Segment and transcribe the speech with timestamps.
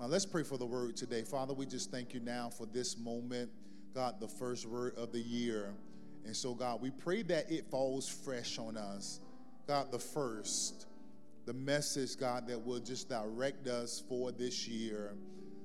[0.00, 1.22] Uh, let's pray for the word today.
[1.22, 3.50] Father, we just thank you now for this moment,
[3.94, 5.72] God, the first word of the year.
[6.24, 9.20] And so, God, we pray that it falls fresh on us.
[9.66, 10.86] God, the first,
[11.46, 15.14] the message, God, that will just direct us for this year.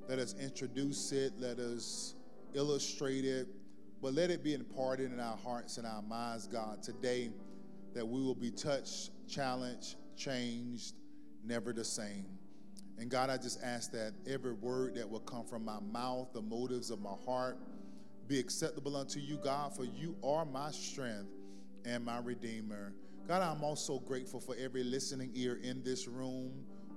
[0.07, 2.15] Let us introduce it, let us
[2.53, 3.47] illustrate it,
[4.01, 7.31] but let it be imparted in our hearts and our minds, God, today,
[7.93, 10.95] that we will be touched, challenged, changed,
[11.43, 12.38] never the same.
[12.99, 16.41] And God, I just ask that every word that will come from my mouth, the
[16.41, 17.57] motives of my heart,
[18.27, 21.31] be acceptable unto you, God, for you are my strength
[21.85, 22.93] and my redeemer.
[23.27, 26.51] God, I'm also grateful for every listening ear in this room,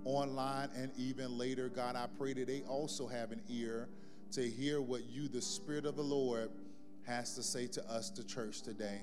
[0.04, 1.68] online, and even later.
[1.68, 3.88] God, I pray that they also have an ear
[4.32, 6.50] to hear what you, the Spirit of the Lord,
[7.06, 9.02] has to say to us, the church, today.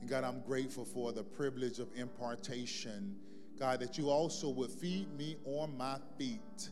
[0.00, 3.16] And God, I'm grateful for the privilege of impartation.
[3.58, 6.70] God, that you also would feed me on my feet.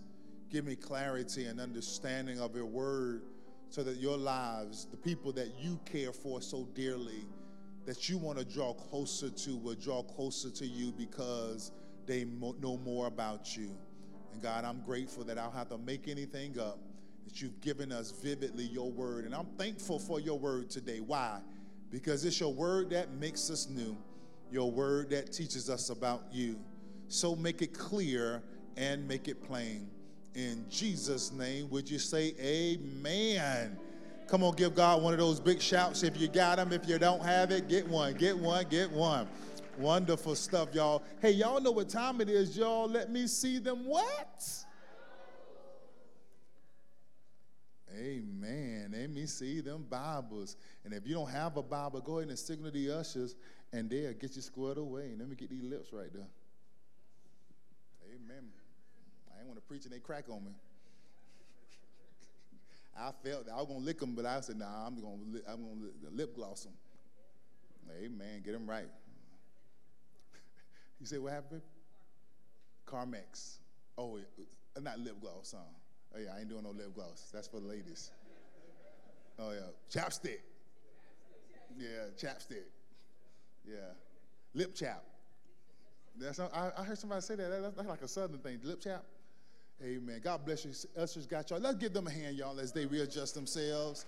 [0.51, 3.23] Give me clarity and understanding of your word
[3.71, 7.25] so that your lives, the people that you care for so dearly,
[7.87, 11.73] that you want to draw closer to, will draw closer to you because
[12.07, 13.71] they know more about you.
[14.33, 16.79] And God, I'm grateful that I don't have to make anything up,
[17.25, 19.25] that you've given us vividly your word.
[19.25, 21.01] And I'm thankful for your word today.
[21.01, 21.41] Why?
[21.91, 23.97] Because it's your word that makes us new,
[24.51, 26.59] your word that teaches us about you.
[27.13, 28.43] So make it clear
[28.79, 29.87] and make it plain.
[30.35, 33.77] In Jesus' name, would you say amen?
[34.29, 36.73] Come on, give God one of those big shouts if you got them.
[36.73, 39.29] If you don't have it, get one, get one, get one.
[39.77, 41.03] Wonderful stuff, y'all.
[41.21, 42.89] Hey, y'all know what time it is, y'all.
[42.89, 44.65] Let me see them what?
[47.95, 48.95] Amen.
[48.99, 50.57] Let me see them Bibles.
[50.87, 53.35] And if you don't have a Bible, go ahead and signal the ushers,
[53.71, 55.13] and they'll get you squared away.
[55.19, 56.29] Let me get these lips right there.
[58.13, 58.45] Amen.
[59.35, 60.53] I ain't want to preach and they crack on me.
[62.99, 65.91] I felt I was gonna lick them, but I said, "Nah, I'm gonna I'm gonna
[66.11, 66.75] lip gloss them."
[67.91, 68.43] Amen.
[68.45, 68.89] Get them right.
[71.01, 71.63] you say what happened?
[72.87, 73.59] Carmex.
[73.97, 75.65] Oh, uh, not lip gloss, huh?
[76.15, 77.31] Oh yeah, I ain't doing no lip gloss.
[77.33, 78.11] That's for the ladies.
[79.39, 79.61] Oh yeah,
[79.91, 80.41] chapstick.
[81.79, 82.65] Yeah, chapstick.
[83.67, 83.95] Yeah,
[84.53, 85.03] lip chap.
[86.19, 87.75] That's I, I heard somebody say that.
[87.77, 88.61] That's like a southern thing.
[88.63, 89.05] Lip chap.
[89.83, 90.21] Amen.
[90.23, 90.73] God bless you.
[90.97, 91.59] Ushers got y'all.
[91.59, 94.05] Let's give them a hand, y'all, as they readjust themselves.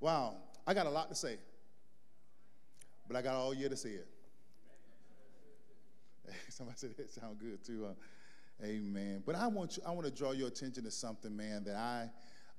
[0.00, 0.34] Wow.
[0.66, 1.36] I got a lot to say,
[3.06, 4.08] but I got all year to say it.
[6.48, 7.86] Somebody said that sound good too.
[7.86, 9.22] Uh, amen.
[9.24, 12.10] But I want you, I want to draw your attention to something, man, that I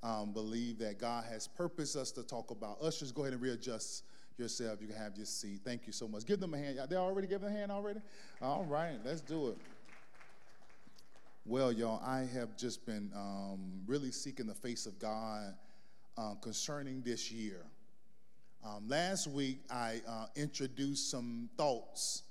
[0.02, 2.78] um, believe that God has purposed us to talk about.
[2.80, 4.04] Ushers, go ahead and readjust
[4.38, 4.80] yourself.
[4.80, 5.60] You can have your seat.
[5.64, 6.24] Thank you so much.
[6.24, 6.78] Give them a hand.
[6.88, 8.00] They already giving a hand already?
[8.40, 9.58] All right, let's do it.
[11.44, 15.54] Well, y'all, I have just been um, really seeking the face of God
[16.18, 17.64] uh, concerning this year.
[18.64, 22.24] Um, last week, I uh, introduced some thoughts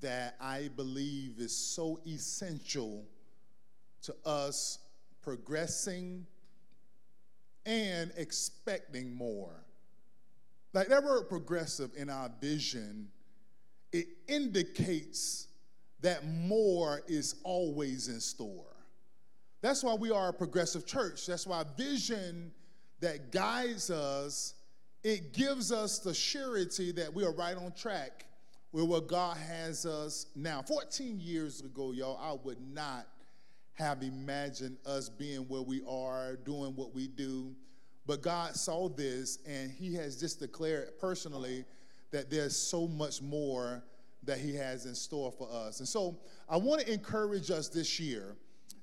[0.00, 3.04] that I believe is so essential
[4.02, 4.78] to us
[5.22, 6.26] progressing
[7.64, 9.64] and expecting more.
[10.74, 13.08] Like that word progressive in our vision,
[13.92, 15.46] it indicates
[16.00, 18.66] that more is always in store.
[19.62, 21.26] That's why we are a progressive church.
[21.26, 22.52] That's why vision
[23.00, 24.54] that guides us,
[25.02, 28.26] it gives us the surety that we are right on track
[28.72, 30.60] with what God has us now.
[30.60, 33.06] 14 years ago, y'all, I would not
[33.74, 37.54] have imagined us being where we are, doing what we do.
[38.06, 41.64] But God saw this and He has just declared personally
[42.10, 43.82] that there's so much more
[44.24, 45.80] that He has in store for us.
[45.80, 48.36] And so I want to encourage us this year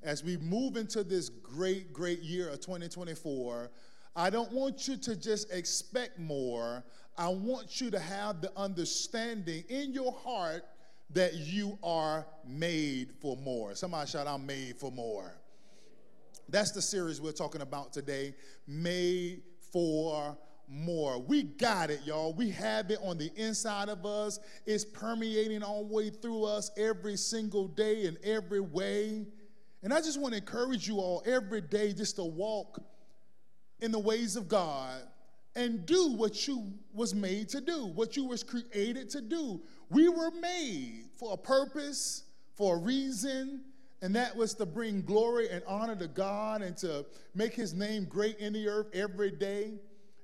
[0.04, 3.72] as we move into this great, great year of 2024.
[4.16, 6.84] I don't want you to just expect more.
[7.18, 10.64] I want you to have the understanding in your heart
[11.14, 13.76] that you are made for more.
[13.76, 15.34] Somebody shout, I'm made for more.
[16.52, 18.36] That's the series we're talking about today.
[18.68, 20.38] Made for
[20.68, 21.18] more.
[21.18, 22.34] We got it, y'all.
[22.34, 24.40] We have it on the inside of us.
[24.66, 29.26] It's permeating all the way through us every single day in every way.
[29.82, 32.82] And I just want to encourage you all every day just to walk
[33.80, 35.02] in the ways of God
[35.56, 39.62] and do what you was made to do, what you was created to do.
[39.90, 42.24] We were made for a purpose,
[42.56, 43.62] for a reason,
[44.02, 47.06] and that was to bring glory and honor to God and to
[47.36, 49.74] make his name great in the earth every day.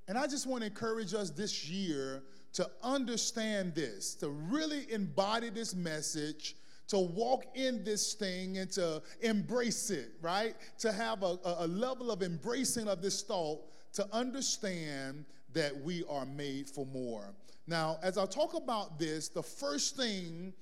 [0.08, 5.50] And I just want to encourage us this year to understand this, to really embody
[5.50, 6.56] this message,
[6.88, 10.56] to walk in this thing and to embrace it, right?
[10.80, 13.60] To have a, a level of embracing of this thought
[13.94, 17.34] to understand that we are made for more.
[17.68, 20.54] Now, as I talk about this, the first thing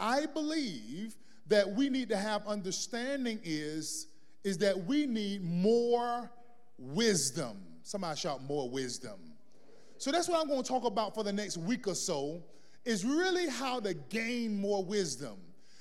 [0.00, 1.14] I believe
[1.46, 4.08] that we need to have understanding is,
[4.44, 6.30] is that we need more
[6.78, 7.58] wisdom.
[7.82, 9.18] Somebody shout more wisdom.
[9.98, 12.42] So that's what I'm going to talk about for the next week or so
[12.84, 15.36] is really how to gain more wisdom.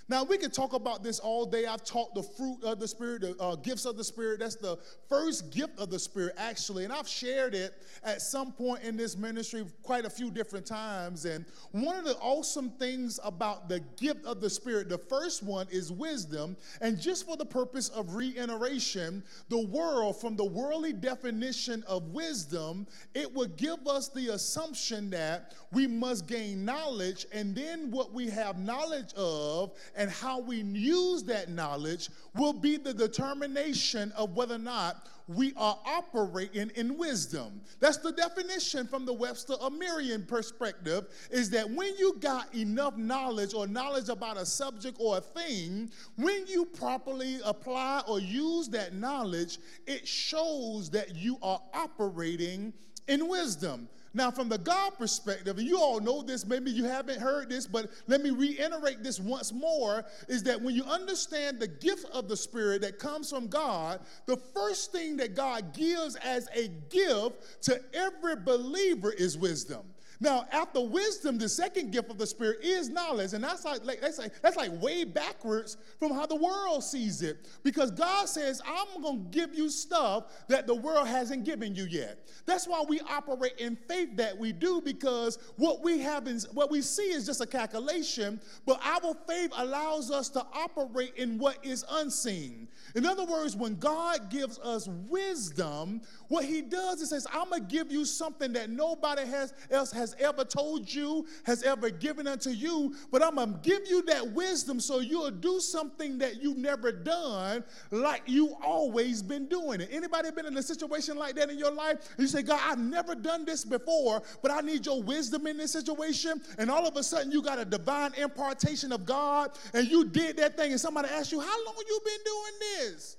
[0.10, 1.66] Now, we could talk about this all day.
[1.66, 4.42] I've taught the fruit of the Spirit, the uh, gifts of the Spirit.
[4.42, 4.78] That's the
[5.08, 6.84] first gift of the Spirit, actually.
[6.84, 7.74] And I've shared it
[8.04, 11.24] at some point in this ministry quite a few different times.
[11.24, 15.68] And one of the awesome things about the gift of the Spirit, the first one
[15.72, 16.58] is wisdom.
[16.82, 22.88] And just for the purpose of reiteration, the world, from the worldly definition of wisdom,
[23.16, 27.26] it would give us the assumption that we must gain knowledge.
[27.32, 32.78] And then what we have knowledge of, and how we use that knowledge will be
[32.78, 37.62] the determination of whether or not we are operating in wisdom.
[37.80, 42.98] That's the definition from the Webster or Merriam perspective is that when you got enough
[42.98, 48.68] knowledge or knowledge about a subject or a thing, when you properly apply or use
[48.70, 52.74] that knowledge, it shows that you are operating
[53.08, 53.88] in wisdom.
[54.16, 57.66] Now, from the God perspective, and you all know this, maybe you haven't heard this,
[57.66, 62.28] but let me reiterate this once more is that when you understand the gift of
[62.28, 67.64] the Spirit that comes from God, the first thing that God gives as a gift
[67.64, 69.82] to every believer is wisdom.
[70.24, 73.34] Now, after wisdom, the second gift of the Spirit is knowledge.
[73.34, 77.46] And that's like, that's like that's like way backwards from how the world sees it.
[77.62, 81.84] Because God says, I'm going to give you stuff that the world hasn't given you
[81.84, 82.26] yet.
[82.46, 86.72] That's why we operate in faith that we do, because what we have is what
[86.72, 91.58] we see is just a calculation, but our faith allows us to operate in what
[91.66, 92.70] is unseen.
[92.96, 97.62] In other words, when God gives us wisdom, what he does is says, I'm gonna
[97.62, 102.50] give you something that nobody has else has ever told you, has ever given unto
[102.50, 106.58] you, but I'm going to give you that wisdom so you'll do something that you've
[106.58, 109.90] never done like you always been doing it.
[109.92, 111.98] Anybody been in a situation like that in your life?
[112.18, 115.72] You say, God, I've never done this before, but I need your wisdom in this
[115.72, 116.42] situation.
[116.58, 120.38] And all of a sudden you got a divine impartation of God and you did
[120.38, 123.18] that thing and somebody asked you, how long you been doing this?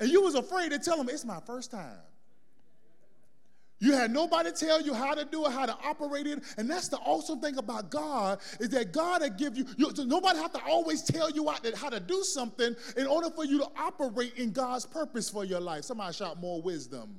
[0.00, 1.98] And you was afraid to tell them, it's my first time.
[3.82, 6.38] You had nobody tell you how to do it, how to operate it.
[6.56, 10.38] And that's the awesome thing about God is that God will give you, you nobody
[10.38, 14.34] have to always tell you how to do something in order for you to operate
[14.36, 15.82] in God's purpose for your life.
[15.82, 17.16] Somebody shout more wisdom.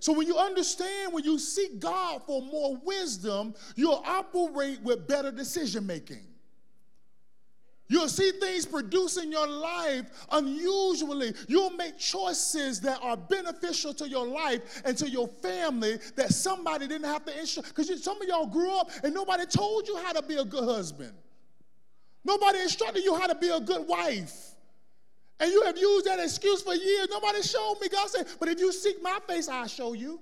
[0.00, 5.30] So when you understand, when you seek God for more wisdom, you'll operate with better
[5.30, 6.26] decision making.
[7.88, 11.34] You'll see things produce in your life unusually.
[11.48, 16.88] You'll make choices that are beneficial to your life and to your family that somebody
[16.88, 17.74] didn't have to instruct.
[17.74, 20.64] Because some of y'all grew up and nobody told you how to be a good
[20.64, 21.12] husband.
[22.24, 24.52] Nobody instructed you how to be a good wife.
[25.38, 27.08] And you have used that excuse for years.
[27.10, 27.88] Nobody showed me.
[27.88, 30.20] God said, but if you seek my face, I'll show you.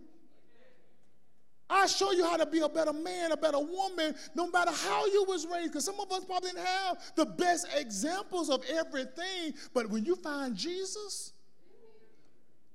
[1.72, 5.06] I show you how to be a better man, a better woman, no matter how
[5.06, 5.70] you was raised.
[5.70, 9.54] Because some of us probably didn't have the best examples of everything.
[9.72, 11.32] But when you find Jesus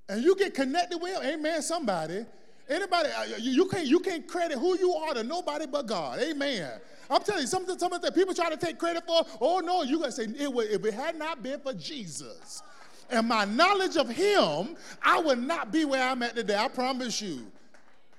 [0.08, 2.26] and you get connected with him, amen, somebody.
[2.68, 6.18] Anybody, uh, you, can't you can't credit who you are to nobody but God.
[6.18, 6.68] Amen.
[7.08, 9.24] I'm telling you, something, something that people try to take credit for.
[9.40, 12.62] Oh no, you gotta say it would, if it had not been for Jesus
[13.10, 16.56] and my knowledge of him, I would not be where I'm at today.
[16.56, 17.46] I promise you.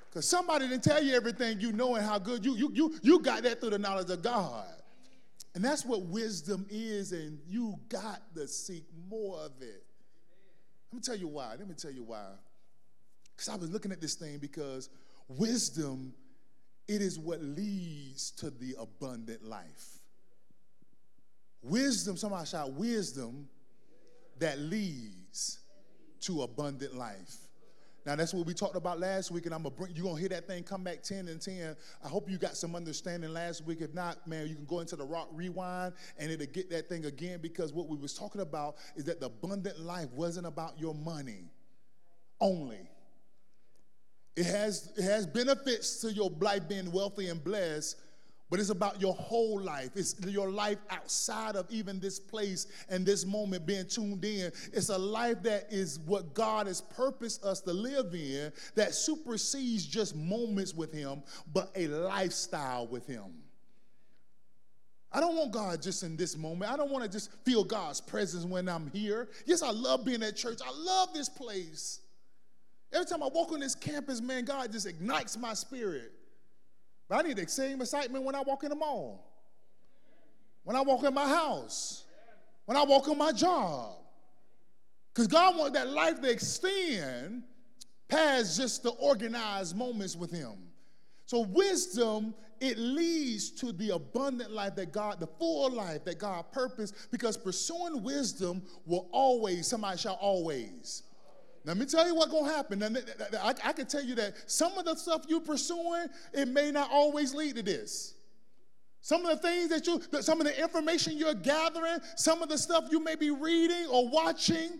[0.10, 3.20] Because somebody didn't tell you everything you know and how good you, you, you, you
[3.20, 4.66] got that through the knowledge of God.
[5.54, 9.84] And that's what wisdom is, and you got to seek more of it.
[10.92, 11.56] Let me tell you why.
[11.58, 12.26] Let me tell you why.
[13.36, 14.90] Because I was looking at this thing because
[15.28, 16.14] wisdom,
[16.88, 20.00] it is what leads to the abundant life.
[21.62, 23.48] Wisdom, somebody shout, wisdom
[24.40, 25.60] that leads
[26.22, 27.49] to abundant life.
[28.10, 30.30] Now that's what we talked about last week, and I'm gonna bring you're gonna hear
[30.30, 31.76] that thing come back 10 and 10.
[32.04, 33.82] I hope you got some understanding last week.
[33.82, 37.06] If not, man, you can go into the rock rewind and it'll get that thing
[37.06, 40.96] again because what we was talking about is that the abundant life wasn't about your
[40.96, 41.52] money
[42.42, 42.90] only.
[44.36, 47.96] It has it has benefits to your life being wealthy and blessed,
[48.50, 49.92] but it's about your whole life.
[49.96, 54.52] It's your life outside of even this place and this moment being tuned in.
[54.74, 59.86] It's a life that is what God has purposed us to live in that supersedes
[59.86, 61.22] just moments with Him,
[61.54, 63.26] but a lifestyle with Him.
[65.12, 66.72] I don't want God just in this moment.
[66.72, 69.30] I don't want to just feel God's presence when I'm here.
[69.46, 70.60] Yes, I love being at church.
[70.64, 72.02] I love this place.
[72.92, 76.12] Every time I walk on this campus, man, God just ignites my spirit.
[77.10, 79.26] But I need the same excitement when I walk in the mall,
[80.64, 82.06] when I walk in my house,
[82.66, 83.96] when I walk on my job.
[85.12, 87.44] Because God wants that life to extend
[88.08, 90.54] past just the organized moments with Him.
[91.26, 96.52] So, wisdom, it leads to the abundant life that God, the full life that God
[96.52, 101.04] purposed, because pursuing wisdom will always, somebody shall always.
[101.70, 102.82] Let me tell you what's going to happen.
[102.82, 102.98] And
[103.44, 106.90] I, I can tell you that some of the stuff you're pursuing, it may not
[106.92, 108.16] always lead to this.
[109.02, 112.58] Some of the things that you, some of the information you're gathering, some of the
[112.58, 114.80] stuff you may be reading or watching,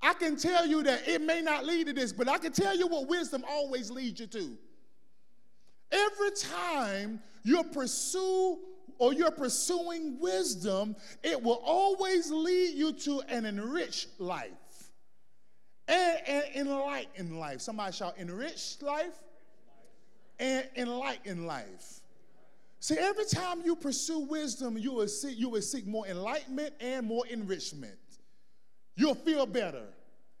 [0.00, 2.78] I can tell you that it may not lead to this, but I can tell
[2.78, 4.56] you what wisdom always leads you to.
[5.90, 8.56] Every time you pursue
[8.98, 10.94] or you're pursuing wisdom,
[11.24, 14.52] it will always lead you to an enriched life
[15.88, 17.60] and an enlightened life.
[17.60, 19.18] Somebody shall enrich life
[20.38, 22.00] and enlighten life.
[22.80, 27.06] See, every time you pursue wisdom, you will seek, you will seek more enlightenment and
[27.06, 27.98] more enrichment.
[28.96, 29.84] You'll feel better.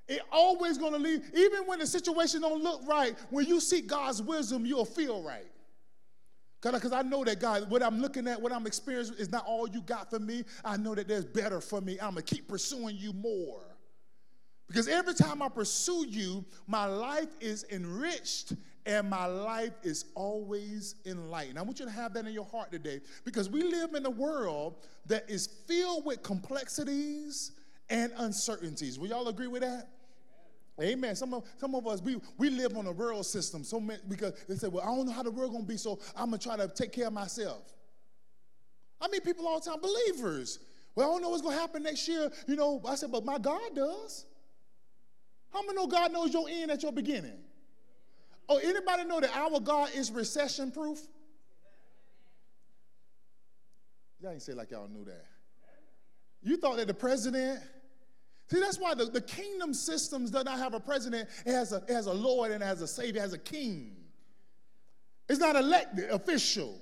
[0.08, 3.86] It always going to lead, even when the situation don't look right, when you seek
[3.86, 5.46] God's wisdom, you'll feel right.
[6.62, 9.68] Because I know that God, what I'm looking at, what I'm experiencing is not all
[9.68, 10.44] you got for me.
[10.64, 11.98] I know that there's better for me.
[12.00, 13.62] I'm going to keep pursuing you more.
[14.70, 18.52] Because every time I pursue you, my life is enriched
[18.86, 21.58] and my life is always enlightened.
[21.58, 24.10] I want you to have that in your heart today because we live in a
[24.10, 27.50] world that is filled with complexities
[27.88, 28.96] and uncertainties.
[28.96, 29.88] Will y'all agree with that?
[30.80, 31.16] Amen.
[31.16, 34.34] Some of, some of us, we, we live on a world system so many, because
[34.48, 36.38] they say, well, I don't know how the world going to be, so I'm going
[36.38, 37.74] to try to take care of myself.
[39.00, 40.60] I meet people all the time, believers.
[40.94, 42.30] Well, I don't know what's going to happen next year.
[42.46, 44.26] You know, I said, but my God does.
[45.52, 47.38] How many know God knows your end at your beginning?
[48.48, 51.00] Oh, anybody know that our God is recession proof?
[54.20, 55.24] Y'all ain't say like y'all knew that.
[56.42, 57.60] You thought that the president,
[58.48, 61.76] see, that's why the, the kingdom systems does not have a president, it has a,
[61.88, 63.96] it has a Lord and it has a Savior, it has a king.
[65.28, 66.80] It's not elected, official.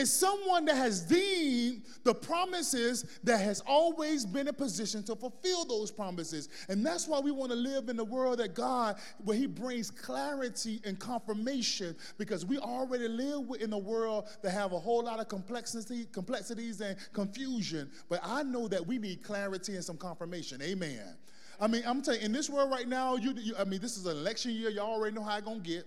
[0.00, 5.66] It's someone that has deemed the promises that has always been in position to fulfill
[5.66, 6.48] those promises.
[6.70, 9.90] And that's why we want to live in the world that God, where He brings
[9.90, 15.20] clarity and confirmation, because we already live in a world that have a whole lot
[15.20, 17.90] of complexity, complexities and confusion.
[18.08, 20.62] But I know that we need clarity and some confirmation.
[20.62, 21.14] Amen.
[21.60, 23.98] I mean, I'm telling you, in this world right now, you, you I mean, this
[23.98, 24.70] is an election year.
[24.70, 25.86] Y'all already know how it's gonna get.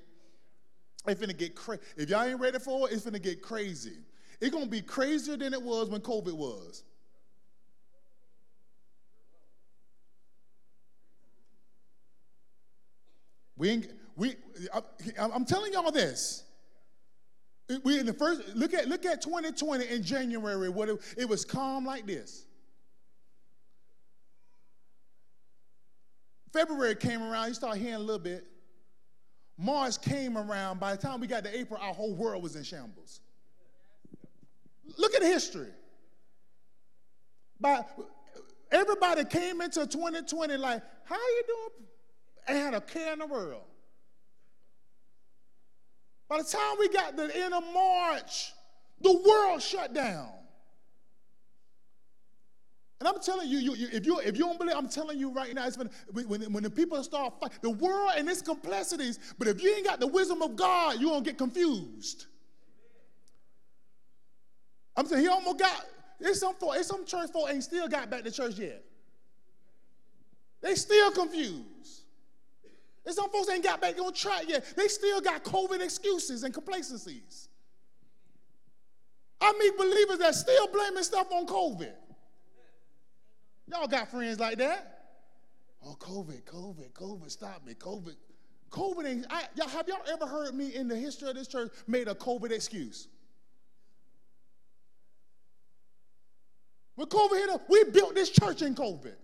[1.05, 1.81] It's gonna get crazy.
[1.98, 3.98] If y'all ain't ready for it, it's gonna get crazy.
[4.39, 6.83] It's gonna be crazier than it was when COVID was.
[13.55, 14.36] We, ain't, we,
[14.74, 14.81] I,
[15.17, 16.43] I'm telling y'all this.
[17.83, 20.69] We in the first look at look at 2020 in January.
[20.69, 22.45] What it, it was calm like this.
[26.51, 27.48] February came around.
[27.48, 28.45] You start hearing a little bit.
[29.57, 30.79] March came around.
[30.79, 33.22] By the time we got to April, our whole world was in shambles.
[34.98, 35.69] Look at history.
[37.60, 37.88] But
[38.72, 41.88] everybody came into 2020 like, how you doing?
[42.48, 43.63] And had a care in the world.
[46.27, 48.51] By the time we got to the end of March,
[49.01, 50.29] the world shut down.
[53.03, 55.29] And I'm telling you, you, you, if, you if you don't believe, I'm telling you
[55.29, 55.89] right now, it's when,
[56.53, 60.00] when the people start fighting, the world and its complexities, but if you ain't got
[60.00, 62.27] the wisdom of God, you're going to get confused.
[64.95, 65.86] I'm saying he almost got,
[66.17, 68.81] there's some, folk, there's some church folk ain't still got back to church yet.
[70.62, 72.03] They still confused.
[73.03, 74.63] There's some folks ain't got back on track yet.
[74.77, 77.50] They still got COVID excuses and complacencies.
[79.41, 81.91] I meet believers that still blaming stuff on COVID.
[83.74, 85.00] Y'all got friends like that?
[85.84, 88.15] Oh, COVID, COVID, COVID, stop me, COVID.
[88.70, 91.72] COVID ain't, I, y'all, have y'all ever heard me in the history of this church
[91.88, 93.08] made a COVID excuse?
[96.96, 99.15] When COVID hit us, we built this church in COVID.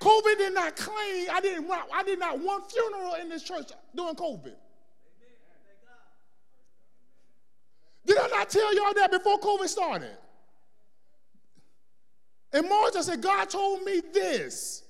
[0.00, 4.14] COVID did not claim, I didn't I did not one funeral in this church during
[4.14, 4.54] COVID.
[8.06, 10.16] Did I not tell y'all that before COVID started?
[12.52, 14.82] March, I said, God told me this.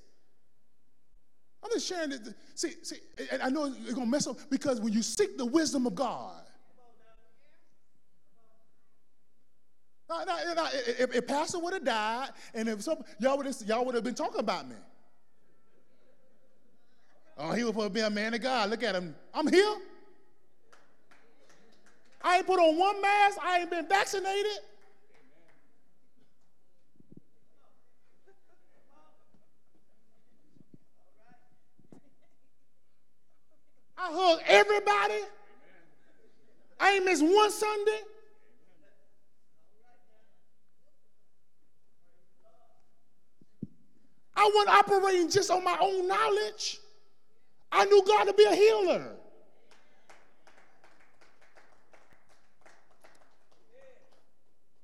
[1.62, 2.20] I'm just sharing it.
[2.54, 2.96] See, see,
[3.32, 6.42] and I know it's gonna mess up because when you seek the wisdom of God,
[10.08, 10.24] no,
[10.54, 13.94] no, if, if Pastor would have died, and if some y'all would have y'all would
[13.94, 14.76] have been talking about me.
[17.36, 18.70] Oh, he would be a man of God.
[18.70, 19.14] Look at him.
[19.34, 19.76] I'm here.
[22.22, 23.38] I ain't put on one mask.
[23.42, 24.58] I ain't been vaccinated.
[34.00, 35.22] I hug everybody.
[36.78, 38.00] I ain't missed one Sunday.
[44.36, 46.78] I wasn't operating just on my own knowledge.
[47.72, 49.14] I knew God to be a healer.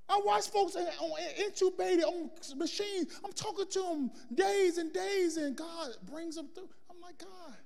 [0.09, 3.21] I watch folks intubated on machines.
[3.25, 6.69] I'm talking to them days and days, and God brings them through.
[6.91, 7.57] I'm like, God,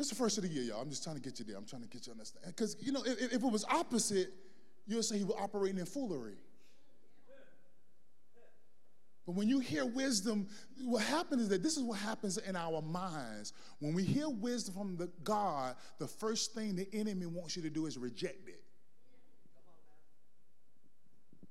[0.00, 0.80] is the first of the year, y'all.
[0.80, 1.56] I'm just trying to get you there.
[1.56, 2.46] I'm trying to get you understand.
[2.46, 4.32] Because, you know, if, if, it was opposite,
[4.86, 6.36] you'll say he was operating in foolery.
[9.26, 10.48] But when you hear wisdom,
[10.82, 13.52] what happens is that this is what happens in our minds.
[13.78, 17.70] When we hear wisdom from the God, the first thing the enemy wants you to
[17.70, 18.59] do is reject it.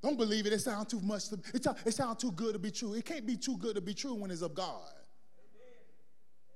[0.02, 0.54] Don't believe it.
[0.54, 1.30] It sounds too much.
[1.30, 2.94] To, it, it sounds too good to be true.
[2.94, 4.88] It can't be too good to be true when it's of God.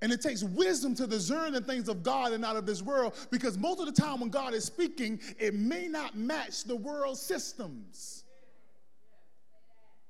[0.01, 3.13] And it takes wisdom to discern the things of God and not of this world
[3.31, 7.17] because most of the time when God is speaking, it may not match the world
[7.17, 8.25] systems.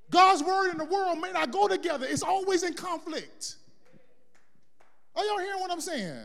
[0.09, 3.57] God's word and the world may not go together, it's always in conflict.
[5.15, 6.21] Are y'all hearing what I'm saying?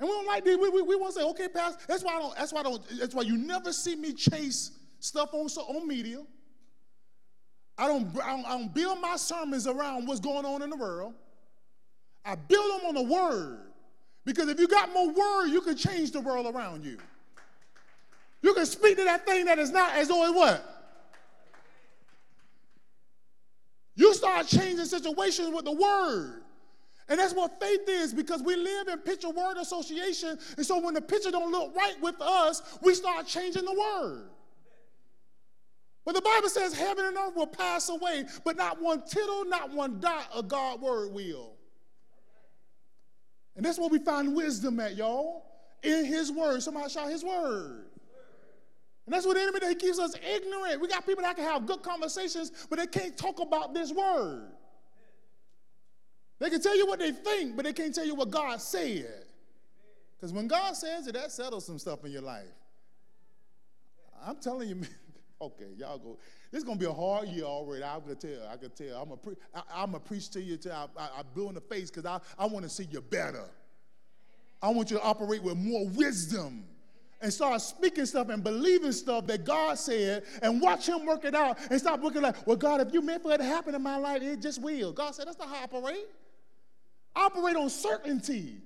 [0.00, 0.56] And we don't like this.
[0.56, 1.84] We, we, we want to say, okay, Pastor.
[1.86, 2.34] That's why I don't.
[2.34, 2.82] That's why I don't.
[2.98, 6.22] That's why you never see me chase stuff on on media.
[7.76, 10.76] I don't, I don't, I don't build my sermons around what's going on in the
[10.76, 11.14] world.
[12.24, 13.60] I build them on the word.
[14.24, 16.98] Because if you got more word, you can change the world around you.
[18.42, 20.60] You can speak to that thing that is not as though it was.
[23.96, 26.42] You start changing situations with the word.
[27.10, 30.38] And that's what faith is because we live in picture word association.
[30.56, 34.30] And so when the picture don't look right with us, we start changing the word.
[36.04, 39.72] But the Bible says heaven and earth will pass away, but not one tittle, not
[39.72, 41.54] one dot of God's word will.
[43.56, 45.44] And that's where we find wisdom at, y'all.
[45.82, 46.62] In his word.
[46.62, 47.86] Somebody shout his word.
[49.06, 50.80] And that's what the enemy that keeps us ignorant.
[50.80, 54.52] We got people that can have good conversations, but they can't talk about this word.
[56.40, 59.24] They can tell you what they think, but they can't tell you what God said.
[60.16, 62.44] Because when God says it, that settles some stuff in your life.
[64.26, 64.82] I'm telling you,
[65.42, 66.18] Okay, y'all go.
[66.52, 67.82] This is gonna be a hard year already.
[67.82, 68.48] I can tell.
[68.52, 69.02] I can tell.
[69.02, 71.54] I'm a pre- I, am a preach to you till I, I, I blow in
[71.54, 73.46] the face because I, I want to see you better.
[74.60, 76.64] I want you to operate with more wisdom
[77.22, 81.34] and start speaking stuff and believing stuff that God said and watch Him work it
[81.34, 83.82] out and stop looking like, well, God, if you meant for it to happen in
[83.82, 84.92] my life, it just will.
[84.92, 86.06] God said, that's not how I operate.
[87.14, 88.58] Operate on certainty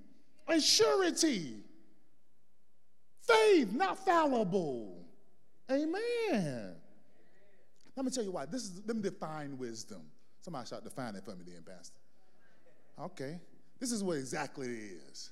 [0.47, 1.57] and surety,
[3.23, 5.07] faith, not fallible.
[5.71, 6.75] Amen.
[7.97, 8.47] Let me tell you why.
[8.47, 10.03] This is let me define wisdom.
[10.41, 11.99] Somebody shout define it for me then, Pastor.
[13.01, 13.41] Okay.
[13.81, 15.31] This is what exactly it is.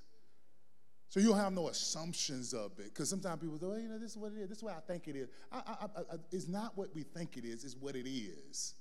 [1.08, 2.86] So you'll have no assumptions of it.
[2.86, 4.48] Because sometimes people say, oh, you know, this is what it is.
[4.48, 5.28] This is what I think it is.
[5.52, 8.74] I, I, I, it's not what we think it is, it's what it is.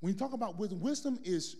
[0.00, 1.56] When you talk about wisdom, wisdom is,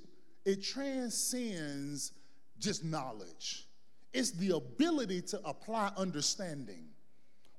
[0.47, 2.13] it transcends
[2.59, 3.67] just knowledge.
[4.15, 6.87] It's the ability to apply understanding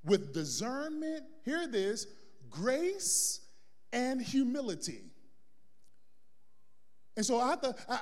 [0.04, 2.08] with discernment, hear this,
[2.50, 3.42] grace
[3.92, 5.02] and humility.
[7.18, 8.00] And so I have to, I,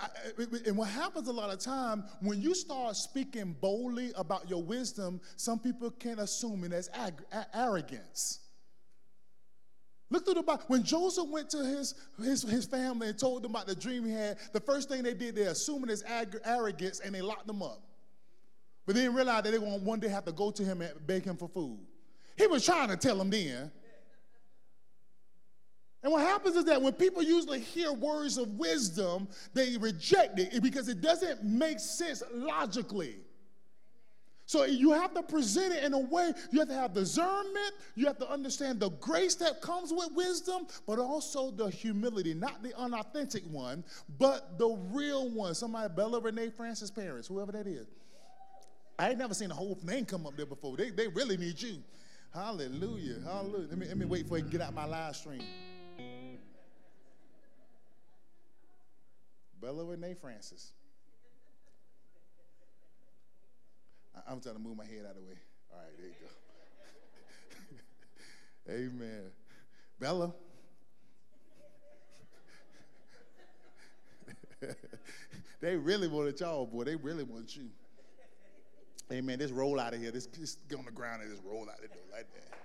[0.68, 5.20] and what happens a lot of time when you start speaking boldly about your wisdom,
[5.36, 8.45] some people can assume it as ag- arrogance.
[10.10, 10.64] Look through the Bible.
[10.68, 14.12] When Joseph went to his, his, his family and told them about the dream he
[14.12, 16.04] had, the first thing they did, they assumed his
[16.46, 17.82] arrogance and they locked him up.
[18.86, 20.64] But they didn't realize that they were going to one day have to go to
[20.64, 21.80] him and beg him for food.
[22.38, 23.72] He was trying to tell them then.
[26.04, 30.62] And what happens is that when people usually hear words of wisdom, they reject it
[30.62, 33.18] because it doesn't make sense logically.
[34.48, 38.06] So you have to present it in a way, you have to have discernment, you
[38.06, 42.78] have to understand the grace that comes with wisdom, but also the humility, not the
[42.78, 43.84] unauthentic one,
[44.20, 45.56] but the real one.
[45.56, 47.88] Somebody, Bella Renee Francis' parents, whoever that is.
[49.00, 50.78] I ain't never seen a whole name come up there before.
[50.78, 51.84] They, they really need you.
[52.34, 53.16] Hallelujah.
[53.24, 53.68] Hallelujah.
[53.70, 55.42] Let me, let me wait for you to get out my live stream.
[59.60, 60.72] Bella Renee Francis.
[63.88, 65.38] I, I'm trying to move my head out of the way.
[65.72, 66.14] All right, there you
[68.70, 69.04] go.
[69.04, 69.32] Amen.
[70.00, 70.34] Bella.
[75.62, 76.84] they really wanted y'all, boy.
[76.84, 77.70] They really want you.
[79.12, 79.38] Amen.
[79.38, 80.12] Just roll out of here.
[80.12, 82.58] Just get on the ground and just roll out the door like that.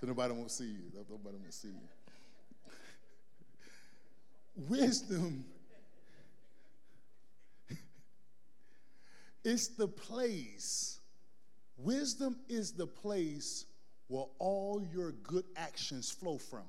[0.00, 0.92] So nobody won't see you.
[0.94, 1.74] Nobody won't see you.
[4.68, 5.44] Wisdom
[9.44, 11.00] It's the place.
[11.76, 13.66] Wisdom is the place
[14.08, 16.64] where all your good actions flow from.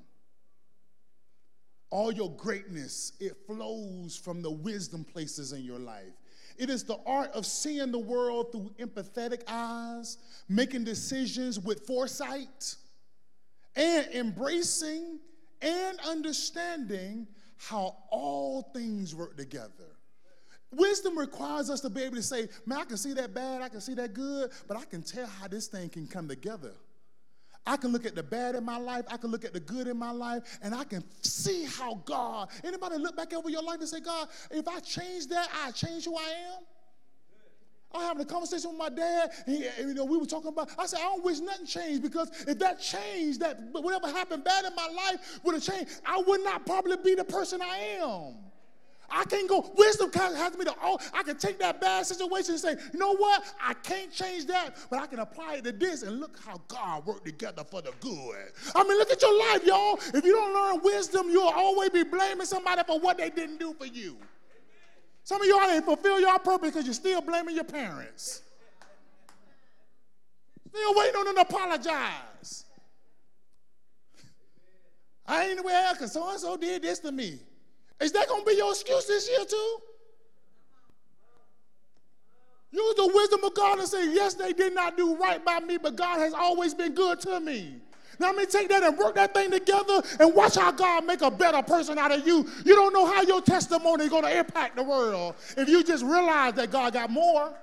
[1.90, 6.14] All your greatness, it flows from the wisdom places in your life.
[6.56, 12.76] It is the art of seeing the world through empathetic eyes, making decisions with foresight,
[13.76, 15.18] and embracing
[15.60, 19.91] and understanding how all things work together.
[20.72, 23.68] Wisdom requires us to be able to say, man, I can see that bad, I
[23.68, 26.72] can see that good, but I can tell how this thing can come together.
[27.64, 29.86] I can look at the bad in my life, I can look at the good
[29.86, 33.78] in my life, and I can see how God, anybody look back over your life
[33.80, 36.62] and say, God, if I change that, I change who I am?
[37.94, 40.70] I having a conversation with my dad, and he, you know, we were talking about,
[40.78, 44.64] I said, I don't wish nothing changed because if that changed, that whatever happened bad
[44.64, 48.51] in my life would have changed, I would not probably be the person I am.
[49.14, 49.70] I can't go.
[49.76, 53.14] Wisdom has me to, oh, I can take that bad situation and say, you know
[53.14, 53.44] what?
[53.62, 57.04] I can't change that, but I can apply it to this and look how God
[57.04, 58.52] worked together for the good.
[58.74, 59.98] I mean, look at your life, y'all.
[60.14, 63.74] If you don't learn wisdom, you'll always be blaming somebody for what they didn't do
[63.74, 64.16] for you.
[65.24, 68.42] Some of y'all ain't fulfill your purpose because you're still blaming your parents.
[70.68, 72.64] Still waiting on them to apologize.
[75.26, 77.40] I ain't else because so and so did this to me.
[78.02, 79.78] Is that going to be your excuse this year too?
[82.72, 85.76] Use the wisdom of God and say, yes, they did not do right by me,
[85.76, 87.76] but God has always been good to me.
[88.18, 91.22] Now, let me take that and work that thing together and watch how God make
[91.22, 92.48] a better person out of you.
[92.64, 96.04] You don't know how your testimony is going to impact the world if you just
[96.04, 97.54] realize that God got more.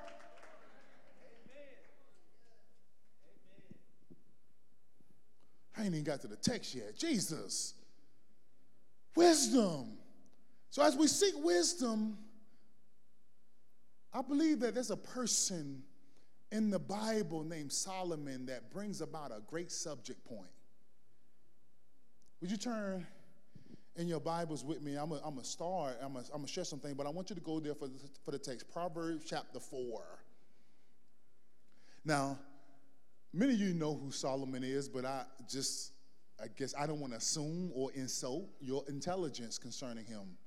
[5.78, 6.98] I ain't even got to the text yet.
[6.98, 7.74] Jesus.
[9.16, 9.99] Wisdom.
[10.70, 12.18] So as we seek wisdom,
[14.14, 15.84] I believe that there's a person
[16.52, 20.50] in the Bible named Solomon that brings about a great subject point.
[22.42, 23.06] Would you turn
[23.96, 24.96] in your Bibles with me?
[24.96, 27.60] I'm going to start, I'm going to share something, but I want you to go
[27.60, 28.72] there for the, for the text.
[28.72, 30.02] Proverbs chapter 4.
[32.06, 32.40] Now,
[33.34, 35.92] many of you know who Solomon is, but I just,
[36.42, 40.38] I guess I don't want to assume or insult your intelligence concerning him.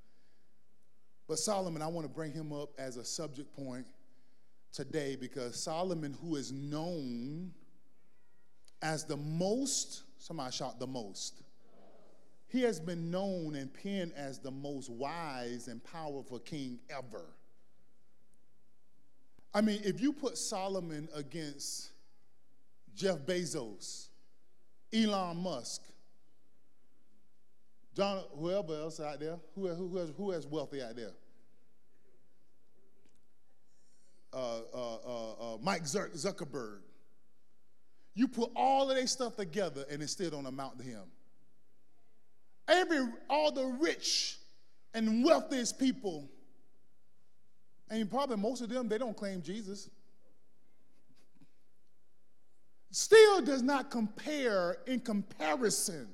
[1.32, 3.86] But Solomon, I want to bring him up as a subject point
[4.70, 7.52] today because Solomon, who is known
[8.82, 11.42] as the most, somebody shout the most,
[12.48, 17.24] he has been known and penned as the most wise and powerful king ever.
[19.54, 21.92] I mean, if you put Solomon against
[22.94, 24.08] Jeff Bezos,
[24.92, 25.80] Elon Musk,
[27.96, 31.12] John, whoever else out there, who, who, who has wealthy out there?
[34.32, 36.80] Uh, uh, uh, uh Mike Zuckerberg.
[38.14, 41.02] You put all of their stuff together and it still don't amount to him.
[42.68, 44.38] Every, all the rich
[44.94, 46.28] and wealthiest people,
[47.90, 49.90] and probably most of them, they don't claim Jesus.
[52.90, 56.08] Still does not compare in comparison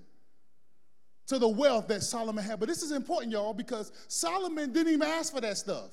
[1.26, 2.58] to the wealth that Solomon had.
[2.58, 5.90] But this is important, y'all, because Solomon didn't even ask for that stuff.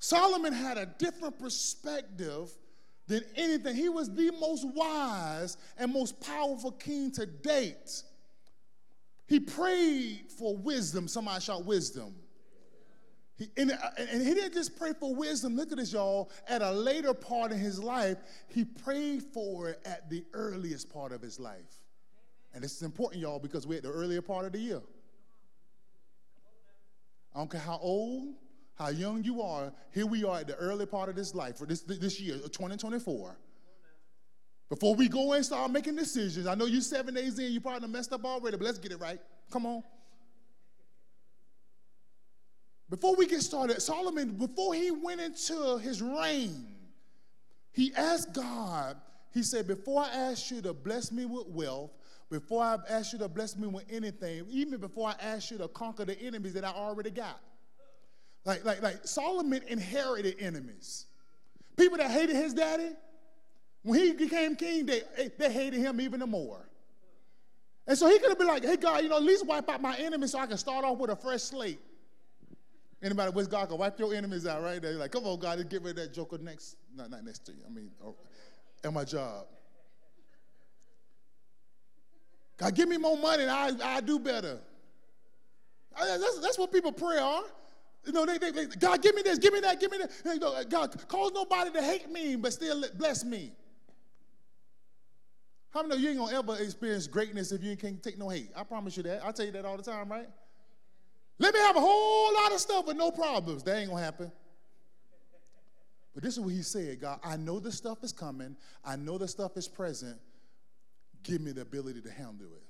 [0.00, 2.50] Solomon had a different perspective
[3.06, 3.76] than anything.
[3.76, 8.02] He was the most wise and most powerful king to date.
[9.28, 11.06] He prayed for wisdom.
[11.06, 12.14] Somebody shout wisdom.
[13.36, 15.54] He, and, uh, and, he didn't just pray for wisdom.
[15.54, 16.30] Look at this, y'all.
[16.48, 21.12] At a later part in his life, he prayed for it at the earliest part
[21.12, 21.80] of his life.
[22.54, 24.80] And this is important, y'all, because we're at the earlier part of the year.
[27.34, 28.34] I don't care how old,
[28.80, 31.66] how young you are, here we are at the early part of this life, for
[31.66, 33.36] this, this year, uh, 2024.
[34.70, 37.88] Before we go and start making decisions, I know you seven days in, you probably
[37.88, 39.20] messed up already, but let's get it right.
[39.50, 39.82] Come on.
[42.88, 46.66] Before we get started, Solomon, before he went into his reign,
[47.72, 48.96] he asked God,
[49.34, 51.90] he said, Before I ask you to bless me with wealth,
[52.30, 55.68] before I ask you to bless me with anything, even before I ask you to
[55.68, 57.40] conquer the enemies that I already got.
[58.44, 61.06] Like, like, like Solomon inherited enemies.
[61.76, 62.90] people that hated his daddy,
[63.82, 66.68] when he became king, they, eh, they hated him even more.
[67.86, 69.80] And so he could have been like, hey, God, you know, at least wipe out
[69.80, 71.80] my enemies so I can start off with a fresh slate.
[73.02, 74.92] Anybody wish God could wipe your enemies out right there?
[74.92, 77.52] You're like, come on, God, get rid of that joker next, not, not next to
[77.52, 77.62] you.
[77.66, 78.14] I mean, oh,
[78.84, 79.46] at my job.
[82.58, 84.58] God, give me more money and I, I do better.
[85.98, 87.42] That's, that's what people pray are.
[88.04, 90.10] You know, they, they, they, God, give me this, give me that, give me that.
[90.24, 93.52] You know, God, cause nobody to hate me, but still bless me.
[95.70, 98.50] How many of you ain't gonna ever experience greatness if you can't take no hate?
[98.56, 99.24] I promise you that.
[99.24, 100.28] I tell you that all the time, right?
[101.38, 103.62] Let me have a whole lot of stuff with no problems.
[103.62, 104.32] That ain't gonna happen.
[106.12, 108.56] But this is what he said, God, I know the stuff is coming.
[108.84, 110.18] I know the stuff is present.
[111.22, 112.64] Give me the ability to handle it.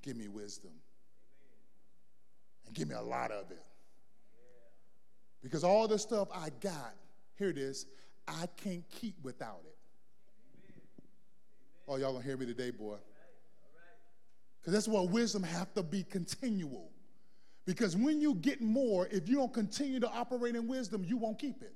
[0.00, 0.72] Give me wisdom.
[2.72, 3.62] Give me a lot of it.
[5.42, 6.94] Because all the stuff I got,
[7.36, 7.86] here it is,
[8.28, 9.76] I can't keep without it.
[11.88, 12.96] Oh, y'all gonna hear me today, boy.
[14.60, 16.90] Because that's why wisdom have to be continual.
[17.64, 21.38] Because when you get more, if you don't continue to operate in wisdom, you won't
[21.38, 21.74] keep it.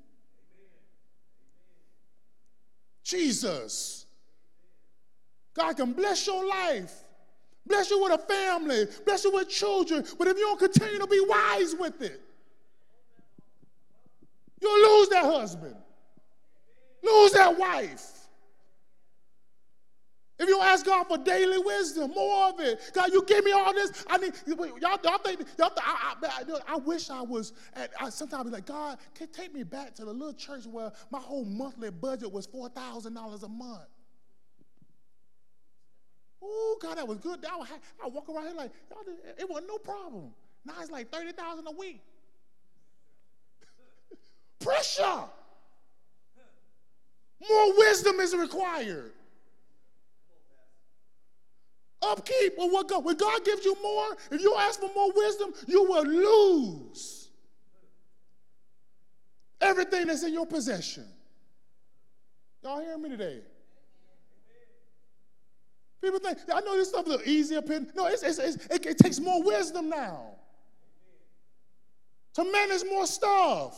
[3.03, 4.07] Jesus.
[5.55, 6.93] God can bless your life,
[7.67, 11.07] bless you with a family, bless you with children, but if you don't continue to
[11.07, 12.21] be wise with it,
[14.61, 15.77] you'll lose that husband,
[17.03, 18.13] lose that wife.
[20.39, 22.91] If you ask God for daily wisdom, more of it.
[22.93, 24.05] God, you give me all this.
[24.07, 24.99] I need y'all.
[25.03, 25.71] Y'all think y'all.
[25.71, 27.55] Th- I, I, I, wish I was.
[27.73, 30.93] At, I sometimes be like, God, can take me back to the little church where
[31.11, 33.89] my whole monthly budget was four thousand dollars a month.
[36.49, 37.45] Oh God, that was good.
[37.45, 37.59] I,
[38.05, 38.71] I walk around here like
[39.39, 40.33] it wasn't no problem.
[40.65, 42.01] Now it's like thirty thousand a week.
[44.61, 45.25] Pressure.
[47.49, 49.13] More wisdom is required
[52.03, 53.05] upkeep of what God.
[53.05, 57.29] When God gives you more, if you ask for more wisdom, you will lose
[59.61, 61.07] everything that's in your possession.
[62.63, 63.41] Y'all hearing me today?
[66.03, 67.63] People think, I know this stuff is easier.
[67.95, 70.37] No, it's, it's, it's, it, it takes more wisdom now
[72.35, 73.75] to manage more stuff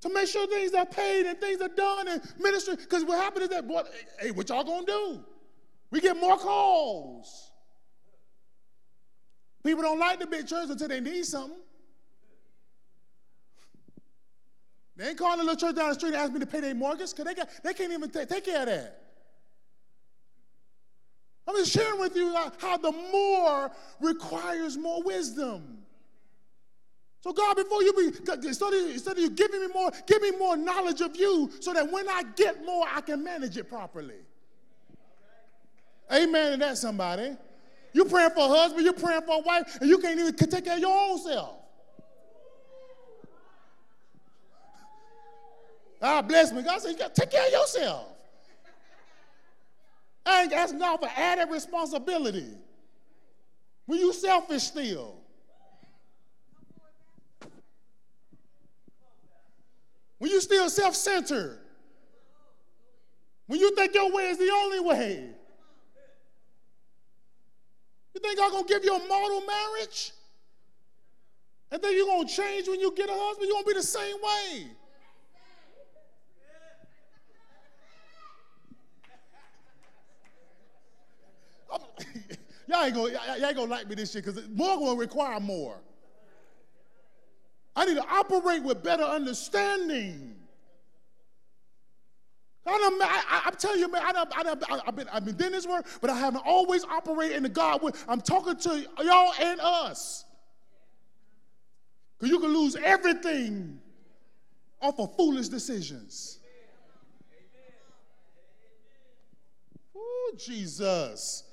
[0.00, 2.76] to make sure things are paid and things are done and ministry.
[2.76, 3.82] Because what happened is that, boy,
[4.20, 5.24] hey, what y'all gonna do?
[5.90, 7.50] We get more calls.
[9.64, 11.58] People don't like the big church until they need something.
[14.96, 16.74] They ain't calling the little church down the street and ask me to pay their
[16.74, 19.05] mortgage because they, they can't even t- take care of that.
[21.48, 25.78] I'm just sharing with you how the more requires more wisdom.
[27.20, 30.32] So, God, before you be, instead of, instead of you giving me more, give me
[30.32, 34.20] more knowledge of you so that when I get more, I can manage it properly.
[36.12, 37.36] Amen to that, somebody.
[37.92, 40.64] You're praying for a husband, you're praying for a wife, and you can't even take
[40.64, 41.56] care of your own self.
[46.00, 46.62] God bless me.
[46.62, 48.15] God said, you got to take care of yourself.
[50.28, 52.48] Ain't asking God for added responsibility.
[53.86, 55.14] When you selfish still.
[60.18, 61.60] When you still self-centered.
[63.46, 65.30] When you think your way is the only way.
[68.14, 70.12] You think I'm gonna give you a model marriage?
[71.70, 73.46] And then you're gonna change when you get a husband?
[73.46, 74.70] You're gonna be the same way.
[82.68, 85.78] y'all ain't gonna y'all ain't gonna like me this year because more gonna require more.
[87.74, 90.34] I need to operate with better understanding.
[92.68, 96.42] I am telling you, man, I've, been, I've been doing this work, but I haven't
[96.44, 97.92] always operated in the God way.
[98.08, 100.24] I'm talking to y'all and us.
[102.18, 103.78] Because you can lose everything
[104.80, 106.38] off of foolish decisions.
[109.94, 111.44] Oh, Jesus.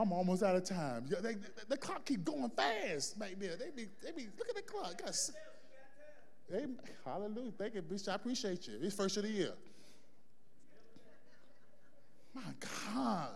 [0.00, 1.04] I'm almost out of time.
[1.08, 1.36] They, they,
[1.68, 3.56] the clock keep going fast back there.
[3.56, 5.00] They be, they be, look at the clock.
[6.48, 6.64] They,
[7.04, 7.52] hallelujah.
[7.58, 8.08] Thank you, Bishop.
[8.08, 8.78] I appreciate you.
[8.80, 9.52] It's first of the year.
[12.34, 12.42] My
[12.94, 13.28] God.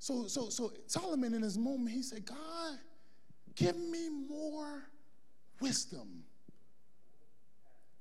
[0.00, 2.78] So, so, so Solomon in his moment, he said, God,
[3.54, 4.82] give me more
[5.60, 6.24] wisdom.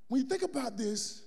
[0.07, 1.21] When you think about this,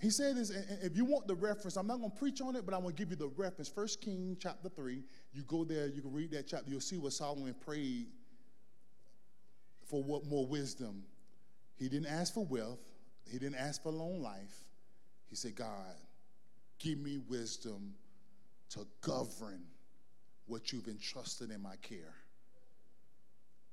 [0.00, 2.56] he said this, and if you want the reference, I'm not going to preach on
[2.56, 3.68] it, but I'm going to give you the reference.
[3.68, 5.02] First King chapter 3.
[5.34, 6.70] You go there, you can read that chapter.
[6.70, 8.06] You'll see what Solomon prayed
[9.88, 11.02] for what more wisdom.
[11.76, 12.80] He didn't ask for wealth,
[13.30, 14.64] he didn't ask for long life.
[15.28, 15.94] He said, God,
[16.78, 17.94] give me wisdom
[18.70, 19.62] to govern
[20.46, 22.14] what you've entrusted in my care.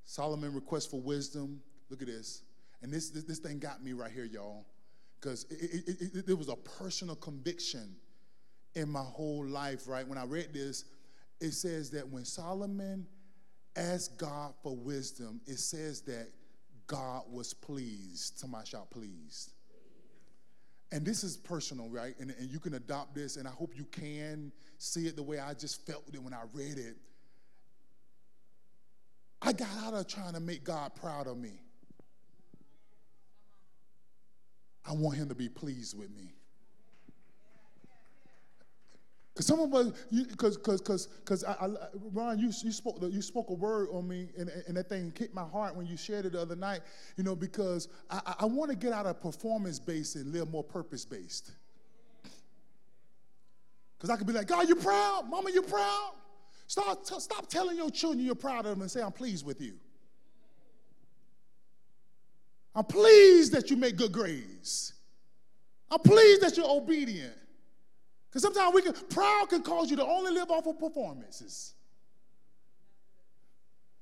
[0.06, 1.62] Solomon requests for wisdom.
[1.90, 2.44] Look at this.
[2.82, 4.66] And this, this, this thing got me right here, y'all,
[5.20, 7.96] because it, it, it, it, was a personal conviction
[8.76, 10.08] in my whole life, right?
[10.08, 10.86] When I read this,
[11.42, 13.08] it says that when Solomon
[13.76, 16.30] asked God for wisdom, it says that
[16.88, 18.40] God was pleased.
[18.40, 19.54] Somebody shout, pleased.
[20.92, 22.16] And this is personal, right?
[22.20, 25.40] And, and you can adopt this, and I hope you can see it the way
[25.40, 26.96] I just felt it when I read it.
[29.42, 31.60] I got out of trying to make God proud of me.
[34.88, 36.34] I want him to be pleased with me.
[39.36, 41.46] Cause some of us, because because because because
[42.12, 45.36] Ron, you you spoke you spoke a word on me, and, and that thing kicked
[45.36, 46.82] my heart when you shared it the other night.
[47.18, 50.64] You know, because I, I want to get out of performance based and live more
[50.64, 51.52] purpose based.
[53.98, 56.14] Because I could be like, God, you proud, Mama, you proud.
[56.66, 59.62] Stop t- stop telling your children you're proud of them and say, I'm pleased with
[59.62, 59.74] you.
[62.78, 64.94] I'm pleased that you make good grades.
[65.90, 67.34] I'm pleased that you're obedient.
[68.30, 71.74] Because sometimes we can, proud can cause you to only live off of performances.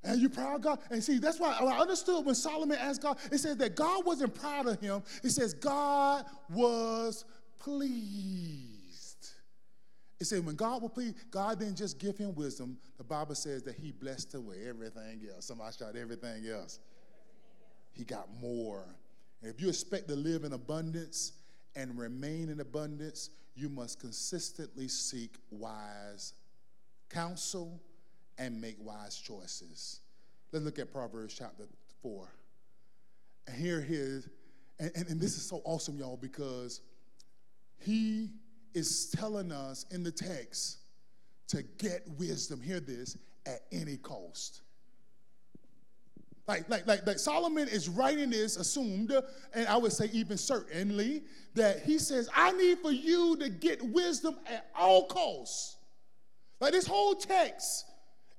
[0.04, 0.80] And you proud God.
[0.90, 4.34] And see, that's why I understood when Solomon asked God, it says that God wasn't
[4.34, 5.02] proud of him.
[5.24, 7.24] It says God was
[7.58, 9.30] pleased.
[10.20, 12.76] It said when God was pleased, God didn't just give him wisdom.
[12.98, 15.46] The Bible says that he blessed away everything else.
[15.46, 16.78] Somebody shout everything else.
[17.96, 18.84] He got more.
[19.42, 21.32] And if you expect to live in abundance
[21.74, 26.34] and remain in abundance, you must consistently seek wise
[27.08, 27.80] counsel
[28.38, 30.00] and make wise choices.
[30.52, 31.64] Let's look at Proverbs chapter
[32.02, 32.28] 4.
[33.46, 34.28] And here he is,
[34.78, 36.80] and, and, and this is so awesome, y'all, because
[37.78, 38.30] he
[38.74, 40.78] is telling us in the text
[41.48, 44.62] to get wisdom, hear this, at any cost.
[46.48, 49.12] Like, like, like, like Solomon is writing this, assumed,
[49.52, 53.82] and I would say even certainly, that he says, I need for you to get
[53.82, 55.76] wisdom at all costs.
[56.60, 57.86] Like this whole text,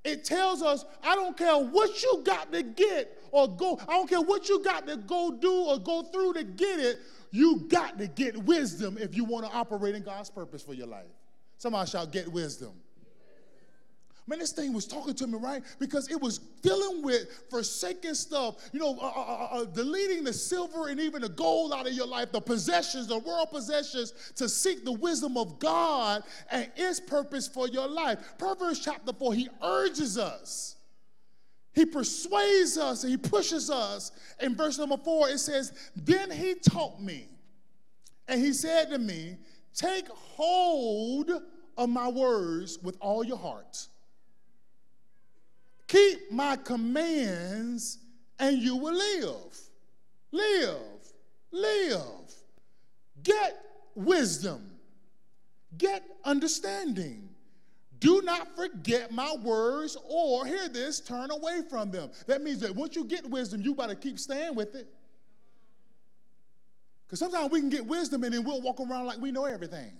[0.05, 4.09] it tells us, I don't care what you got to get or go, I don't
[4.09, 6.99] care what you got to go do or go through to get it,
[7.31, 10.87] you got to get wisdom if you want to operate in God's purpose for your
[10.87, 11.05] life.
[11.57, 12.71] Somebody shall get wisdom.
[14.29, 15.63] Man, this thing was talking to me, right?
[15.79, 20.33] Because it was dealing with forsaken stuff, you know, uh, uh, uh, uh, deleting the
[20.33, 24.49] silver and even the gold out of your life, the possessions, the world possessions, to
[24.49, 28.19] seek the wisdom of God and its purpose for your life.
[28.37, 30.75] Proverbs chapter 4, he urges us.
[31.73, 34.11] He persuades us and he pushes us.
[34.41, 37.29] In verse number four, it says, Then he taught me,
[38.27, 39.37] and he said to me,
[39.75, 41.31] Take hold
[41.77, 43.87] of my words with all your heart
[45.87, 47.99] Keep my commands
[48.39, 49.59] and you will live.
[50.31, 50.77] Live.
[51.51, 52.33] Live.
[53.23, 53.57] Get
[53.95, 54.69] wisdom.
[55.77, 57.29] Get understanding.
[57.99, 62.11] Do not forget my words or, hear this, turn away from them.
[62.27, 64.87] That means that once you get wisdom, you to keep staying with it.
[67.05, 69.91] Because sometimes we can get wisdom and then we'll walk around like we know everything.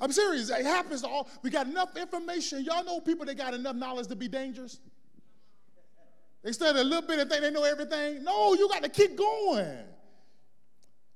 [0.00, 0.50] I'm serious.
[0.50, 1.28] It happens to all.
[1.42, 2.64] We got enough information.
[2.64, 4.78] Y'all know people that got enough knowledge to be dangerous.
[6.42, 8.22] They study a little bit and think they know everything.
[8.22, 9.78] No, you got to keep going.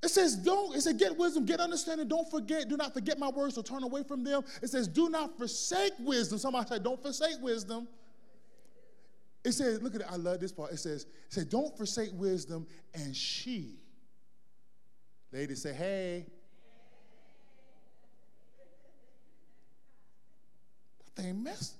[0.02, 3.28] It says, don't, it says, get wisdom, get understanding, don't forget, do not forget my
[3.28, 4.42] words or turn away from them.
[4.60, 6.38] It says, do not forsake wisdom.
[6.38, 7.86] Somebody said, don't forsake wisdom.
[9.44, 10.72] It says, look at it, I love this part.
[10.72, 13.76] It says, it says, don't forsake wisdom, and she.
[15.32, 16.26] Ladies say, hey,
[21.14, 21.74] They mess.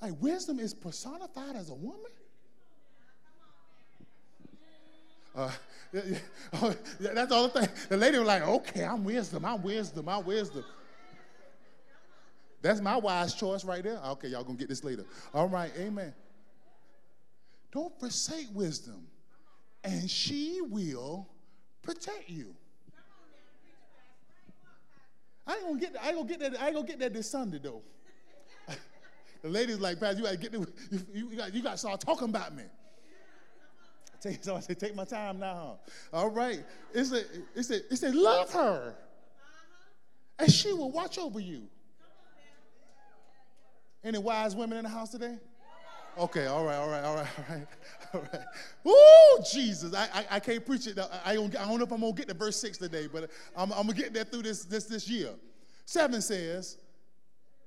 [0.00, 2.10] Like wisdom is personified as a woman.
[5.34, 5.50] Uh,
[6.54, 7.68] oh, that's all the thing.
[7.88, 10.64] The lady was like, okay, I'm wisdom, I'm wisdom, I'm wisdom.
[12.60, 13.98] That's my wise choice right there.
[13.98, 15.04] Okay, y'all gonna get this later.
[15.32, 16.12] All right, amen.
[17.70, 19.06] Don't forsake wisdom,
[19.84, 21.28] and she will
[21.82, 22.54] protect you.
[25.46, 27.30] I ain't gonna get I ain't gonna get that, I ain't gonna get that this
[27.30, 27.82] Sunday though.
[29.42, 30.66] The lady's like, Pastor, you gotta get the,
[31.14, 32.64] you, you, got, you got to start talking about me.
[34.20, 35.78] Take, so I said, take my time now.
[36.12, 36.64] All right.
[36.92, 37.24] It said,
[37.54, 38.88] it said, it said love her.
[38.88, 38.90] Uh-huh.
[40.40, 41.62] And she will watch over you.
[44.02, 45.36] Any wise women in the house today?
[46.16, 47.66] Okay, all right, all right, all right, all right,
[48.14, 48.42] all right.
[48.82, 49.94] Woo, Jesus!
[49.94, 50.98] I, I, I can't preach it.
[51.24, 53.72] I don't, I don't know if I'm gonna get to verse six today, but I'm,
[53.72, 55.30] I'm gonna get there through this this this year.
[55.84, 56.78] Seven says,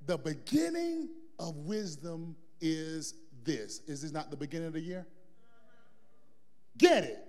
[0.06, 1.10] "The beginning
[1.42, 5.06] of wisdom is this." Is this not the beginning of the year?
[6.78, 7.28] Get it?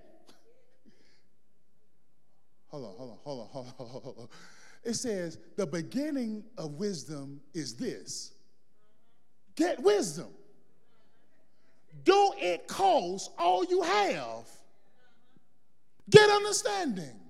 [2.69, 4.29] Hold on, hold on, hold on, hold on, hold on.
[4.85, 8.33] It says, "The beginning of wisdom is this."
[9.55, 10.29] Get wisdom.
[12.05, 14.49] Do it cost all you have?
[16.09, 17.21] Get understanding.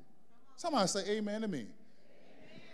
[0.57, 1.66] Somebody say amen to me.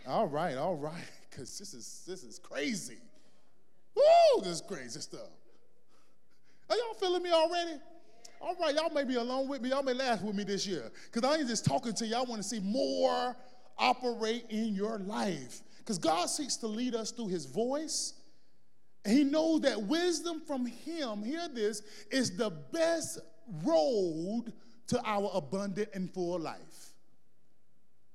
[0.06, 0.94] All right, all right,
[1.30, 2.98] because this is this is crazy.
[3.98, 5.28] Woo, this is crazy stuff.
[6.70, 7.72] Are y'all feeling me already?
[8.40, 9.70] All right, y'all may be alone with me.
[9.70, 10.92] Y'all may laugh with me this year.
[11.10, 12.14] Because I ain't just talking to you.
[12.14, 13.36] I want to see more
[13.76, 15.62] operate in your life.
[15.78, 18.14] Because God seeks to lead us through his voice
[19.08, 23.18] he knows that wisdom from him, hear this, is the best
[23.64, 24.52] road
[24.88, 26.92] to our abundant and full life.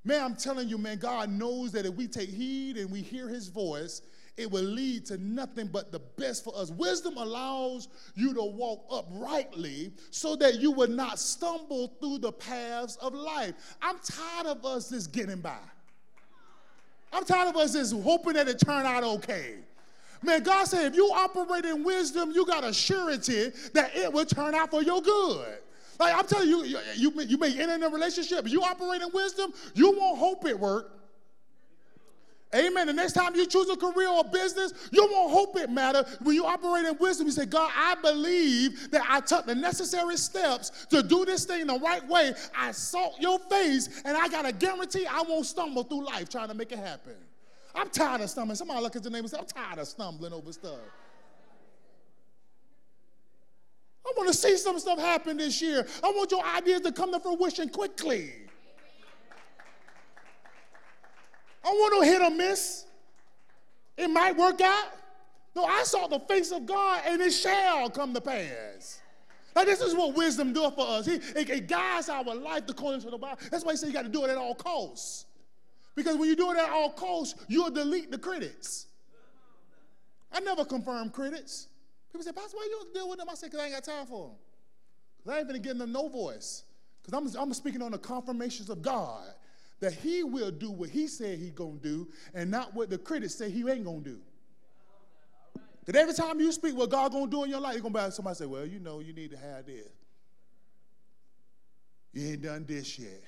[0.03, 3.29] Man, I'm telling you, man, God knows that if we take heed and we hear
[3.29, 4.01] his voice,
[4.35, 6.71] it will lead to nothing but the best for us.
[6.71, 12.95] Wisdom allows you to walk uprightly so that you will not stumble through the paths
[12.97, 13.53] of life.
[13.81, 15.57] I'm tired of us just getting by.
[17.11, 19.57] I'm tired of us just hoping that it turn out okay.
[20.23, 24.25] Man, God said if you operate in wisdom, you got a surety that it will
[24.25, 25.57] turn out for your good.
[25.99, 28.49] Like I'm telling you, you, you, you may enter in a relationship.
[28.49, 31.02] You operate in wisdom, you won't hope it work.
[32.55, 32.87] Amen.
[32.87, 36.05] The next time you choose a career or business, you won't hope it matter.
[36.21, 40.17] When you operate in wisdom, you say, God, I believe that I took the necessary
[40.17, 42.33] steps to do this thing the right way.
[42.55, 46.49] I sought your face, and I got a guarantee I won't stumble through life trying
[46.49, 47.15] to make it happen.
[47.73, 48.55] I'm tired of stumbling.
[48.55, 50.77] Somebody look at your neighbor and say, I'm tired of stumbling over stuff.
[54.05, 55.87] I want to see some stuff happen this year.
[56.03, 58.33] I want your ideas to come to fruition quickly.
[61.63, 62.85] I want to hit or miss.
[63.97, 64.87] It might work out.
[65.55, 69.01] No, I saw the face of God and it shall come to pass.
[69.55, 71.05] Like this is what wisdom does for us.
[71.05, 73.37] He, it, it guides our life according to the Bible.
[73.51, 75.25] That's why he said you got to do it at all costs.
[75.95, 78.87] Because when you do it at all costs, you'll delete the critics.
[80.31, 81.67] I never confirm critics.
[82.11, 83.27] People say, Pastor, why you deal with them?
[83.29, 84.35] I say, because I ain't got time for them.
[85.17, 86.63] Because I ain't to give them no voice.
[87.03, 89.23] Because I'm, I'm speaking on the confirmations of God
[89.79, 93.35] that he will do what he said he to do and not what the critics
[93.35, 94.19] say he ain't to do.
[95.85, 98.11] Because every time you speak what God to do in your life, you're to be
[98.11, 99.87] somebody say, well, you know, you need to have this.
[102.13, 103.23] You ain't done this yet.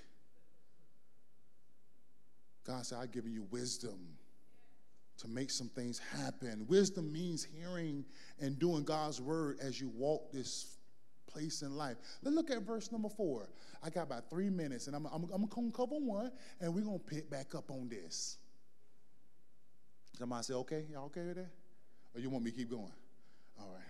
[2.66, 4.00] God said, I've given you wisdom
[5.18, 6.66] to make some things happen.
[6.68, 8.06] Wisdom means hearing
[8.40, 10.75] and doing God's word as you walk this
[11.36, 11.98] place in life.
[12.24, 13.50] Let's look at verse number four.
[13.84, 16.32] I got about three minutes, and I'm, I'm, I'm going to cover one,
[16.62, 18.38] and we're going to pick back up on this.
[20.18, 21.52] Somebody say, okay, y'all okay with that?
[22.14, 22.92] Or you want me to keep going?
[23.60, 23.84] All right.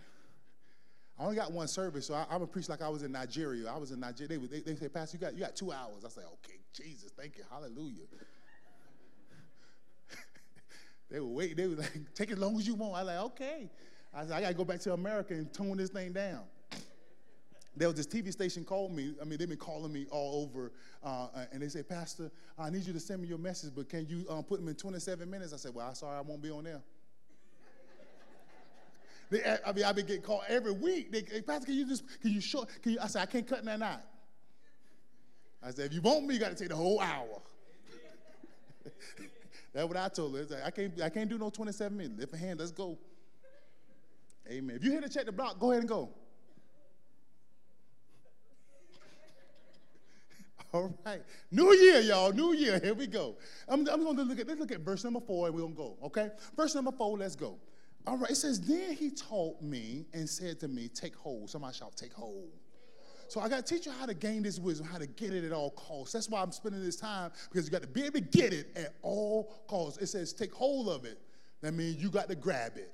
[1.19, 3.71] I only got one service, so I, am gonna preach like I was in Nigeria.
[3.71, 4.37] I was in Nigeria.
[4.39, 6.03] They, they, they say, Pastor, you got, you got two hours.
[6.03, 8.03] I say, okay, Jesus, thank you, hallelujah.
[11.09, 11.55] They were waiting.
[11.55, 12.95] They were like, take as long as you want.
[12.95, 13.69] I was like, okay.
[14.13, 16.41] I said, I got to go back to America and tone this thing down.
[17.77, 19.13] There was this TV station called me.
[19.21, 20.71] I mean, they've been calling me all over,
[21.03, 24.07] uh, and they say, Pastor, I need you to send me your message, but can
[24.07, 25.51] you um, put them in 27 minutes?
[25.53, 26.81] I said, Well, I'm sorry, I won't be on there.
[29.29, 31.11] they, I mean, I've been getting called every week.
[31.11, 32.99] They, hey, Pastor, can you just, can you show, can you?
[33.01, 34.01] I said, I can't cut that out.
[35.61, 37.41] I said, if you want me, you got to take the whole hour.
[39.73, 40.61] That's what I told her.
[40.63, 42.19] I can't, I can't do no 27 minutes.
[42.19, 42.97] Lift a hand, let's go.
[44.49, 44.77] Amen.
[44.77, 46.09] If you're here to check the block, go ahead and go.
[50.73, 51.21] All right.
[51.51, 52.31] New year, y'all.
[52.31, 52.79] New year.
[52.79, 53.35] Here we go.
[53.67, 55.73] I'm, I'm going to look at, let's look at verse number four and we're going
[55.73, 55.97] to go.
[56.03, 56.29] Okay?
[56.55, 57.57] Verse number four, let's go.
[58.07, 58.31] All right.
[58.31, 61.49] It says, Then he taught me and said to me, Take hold.
[61.49, 62.49] Somebody shout, Take hold.
[63.27, 65.43] So I got to teach you how to gain this wisdom, how to get it
[65.43, 66.13] at all costs.
[66.13, 68.67] That's why I'm spending this time because you got to be able to get it
[68.75, 69.97] at all costs.
[69.99, 71.19] It says take hold of it.
[71.61, 72.91] That means you got to grab it.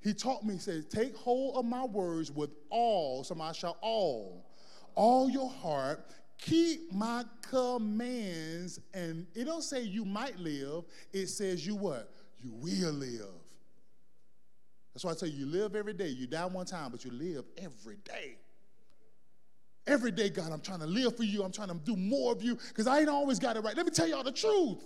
[0.00, 4.46] He taught me, he says, take hold of my words with all, somebody shout all,
[4.94, 6.08] all your heart,
[6.38, 12.10] keep my commands, and it don't say you might live, it says you what?
[12.40, 13.34] You will live.
[14.94, 16.08] That's why I tell you, you live every day.
[16.08, 18.36] You die one time, but you live every day.
[19.86, 21.42] Every day, God, I'm trying to live for you.
[21.42, 23.76] I'm trying to do more of you because I ain't always got it right.
[23.76, 24.84] Let me tell y'all the truth.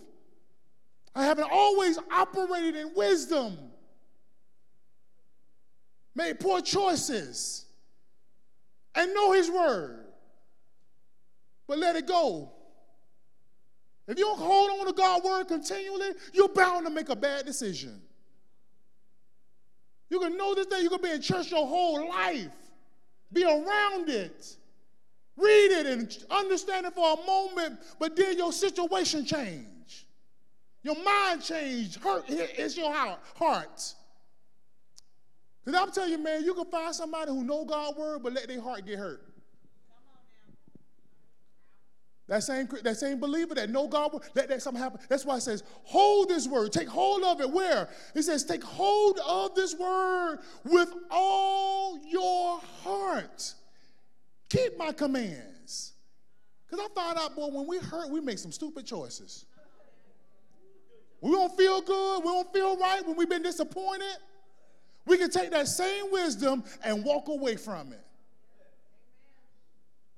[1.15, 3.59] I haven't always operated in wisdom.
[6.15, 7.67] made poor choices,
[8.95, 10.12] and know His word,
[11.73, 12.51] but let it go.
[14.07, 17.47] If you don't hold on to God's word continually, you're bound to make a bad
[17.47, 17.99] decision.
[20.11, 22.53] You can know this thing, you can be in church your whole life,
[23.33, 24.55] be around it,
[25.35, 30.07] read it and understand it for a moment, but then your situation change.
[30.83, 33.95] Your mind change, hurt, it's your heart.
[35.65, 38.47] Because I'm telling you, man, you can find somebody who know God's word, but let
[38.47, 39.32] their heart get hurt.
[42.29, 45.01] That same, that same believer that know God, will let that something happen.
[45.09, 46.73] That's why it says, hold this word.
[46.73, 47.51] Take hold of it.
[47.51, 47.89] Where?
[48.15, 53.55] It says, take hold of this word with all your heart.
[54.49, 55.95] Keep my commands.
[56.67, 59.45] Because I find out, boy, when we hurt, we make some stupid choices.
[61.21, 62.19] We don't feel good.
[62.21, 64.17] We don't feel right when we've been disappointed.
[65.07, 68.05] We can take that same wisdom and walk away from it.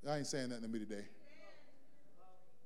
[0.08, 1.04] I ain't saying nothing to me today.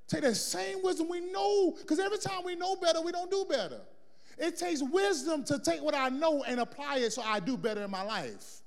[0.09, 3.45] Take that same wisdom we know, because every time we know better, we don't do
[3.49, 3.81] better.
[4.39, 7.85] It takes wisdom to take what I know and apply it so I do better
[7.85, 8.63] in my life.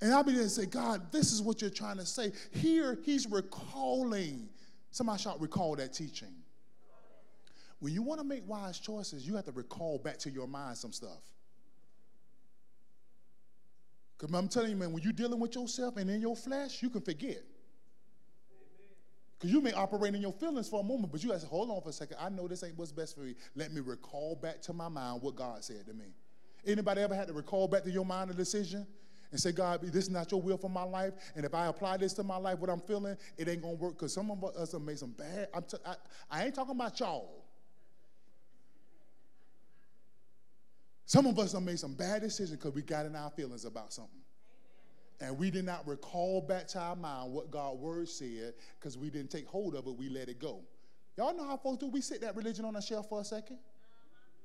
[0.00, 2.32] And I'll be there and say, God, this is what you're trying to say.
[2.52, 4.48] Here, he's recalling.
[4.90, 6.32] Somebody shout, recall that teaching.
[7.80, 10.78] When you want to make wise choices, you have to recall back to your mind
[10.78, 11.20] some stuff.
[14.16, 16.90] Because I'm telling you, man, when you're dealing with yourself and in your flesh, you
[16.90, 17.42] can forget.
[19.40, 21.70] Because you may operate in your feelings for a moment, but you have to hold
[21.70, 22.18] on for a second.
[22.20, 23.34] I know this ain't what's best for me.
[23.56, 26.12] Let me recall back to my mind what God said to me.
[26.66, 28.86] Anybody ever had to recall back to your mind a decision
[29.30, 31.96] and say, God, this is not your will for my life, and if I apply
[31.96, 33.94] this to my life, what I'm feeling, it ain't gonna work.
[33.94, 35.48] Because some of us have made some bad.
[35.54, 35.94] I'm t- I,
[36.30, 37.46] I ain't talking about y'all.
[41.06, 43.92] Some of us have made some bad decisions because we got in our feelings about
[43.92, 44.19] something.
[45.20, 49.10] And we did not recall back to our mind what God's word said because we
[49.10, 50.60] didn't take hold of it, we let it go.
[51.16, 51.88] Y'all know how folks do?
[51.88, 53.58] We sit that religion on a shelf for a second.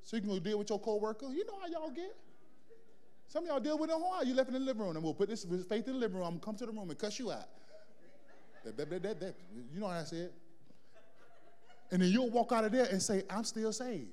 [0.03, 1.27] So you can go deal with your coworker.
[1.27, 2.15] You know how y'all get.
[3.27, 4.03] Some of y'all deal with it hard.
[4.05, 6.17] Oh, you left in the living room, and we'll put this faith in the living
[6.17, 6.27] room.
[6.27, 7.47] I'm come to the room and cuss you out.
[8.63, 9.35] That, that, that, that,
[9.73, 10.31] you know what I said.
[11.91, 14.09] And then you'll walk out of there and say, I'm still saved.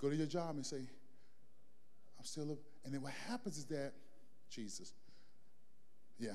[0.00, 0.76] Go to your job and say,
[2.18, 3.92] I'm still, a, and then what happens is that,
[4.50, 4.92] Jesus,
[6.18, 6.30] yeah,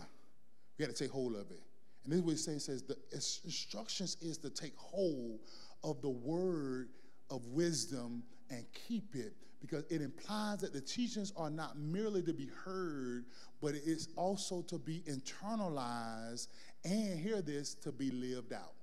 [0.78, 1.62] we got to take hold of it.
[2.04, 5.40] And this is what says, says the instructions is to take hold
[5.84, 6.90] of the word
[7.30, 12.34] of wisdom and keep it because it implies that the teachings are not merely to
[12.34, 13.24] be heard,
[13.62, 16.50] but it is also to be internalized
[16.84, 18.74] and, hear this, to be lived out.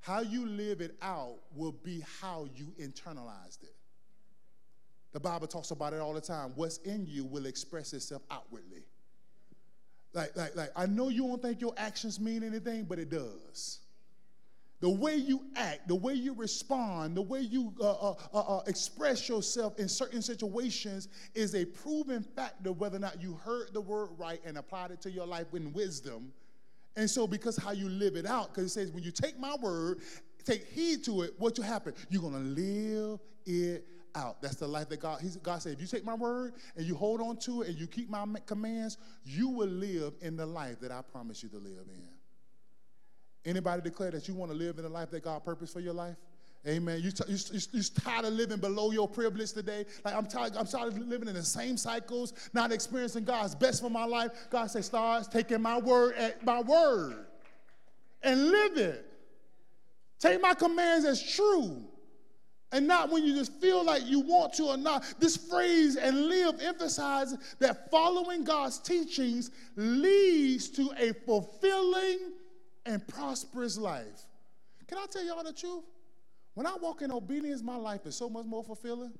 [0.00, 3.74] How you live it out will be how you internalized it.
[5.12, 6.52] The Bible talks about it all the time.
[6.54, 8.84] What's in you will express itself outwardly.
[10.12, 13.80] Like, like, like, I know you don't think your actions mean anything, but it does.
[14.80, 18.62] The way you act, the way you respond, the way you uh, uh, uh, uh
[18.68, 23.80] express yourself in certain situations is a proven factor whether or not you heard the
[23.80, 26.32] word right and applied it to your life in wisdom
[26.98, 29.54] and so, because how you live it out, because it says, when you take my
[29.62, 30.00] word,
[30.44, 31.94] take heed to it, what will happen?
[32.10, 33.86] You're going to live it
[34.16, 34.42] out.
[34.42, 37.20] That's the life that God, God said, if you take my word and you hold
[37.20, 40.90] on to it and you keep my commands, you will live in the life that
[40.90, 42.02] I promise you to live in.
[43.48, 45.94] Anybody declare that you want to live in the life that God purposed for your
[45.94, 46.16] life?
[46.66, 47.00] Amen.
[47.00, 49.86] You, you, you, you tired of living below your privilege today?
[50.04, 53.80] Like I'm tired, I'm tired of living in the same cycles, not experiencing God's best
[53.80, 54.32] for my life.
[54.50, 57.26] God says, start taking my word at my word
[58.22, 59.06] and live it.
[60.18, 61.84] Take my commands as true.
[62.70, 65.14] And not when you just feel like you want to or not.
[65.18, 72.18] This phrase and live emphasizes that following God's teachings leads to a fulfilling
[72.84, 74.26] and prosperous life.
[74.86, 75.84] Can I tell y'all the truth?
[76.58, 79.12] When I walk in obedience, my life is so much more fulfilling.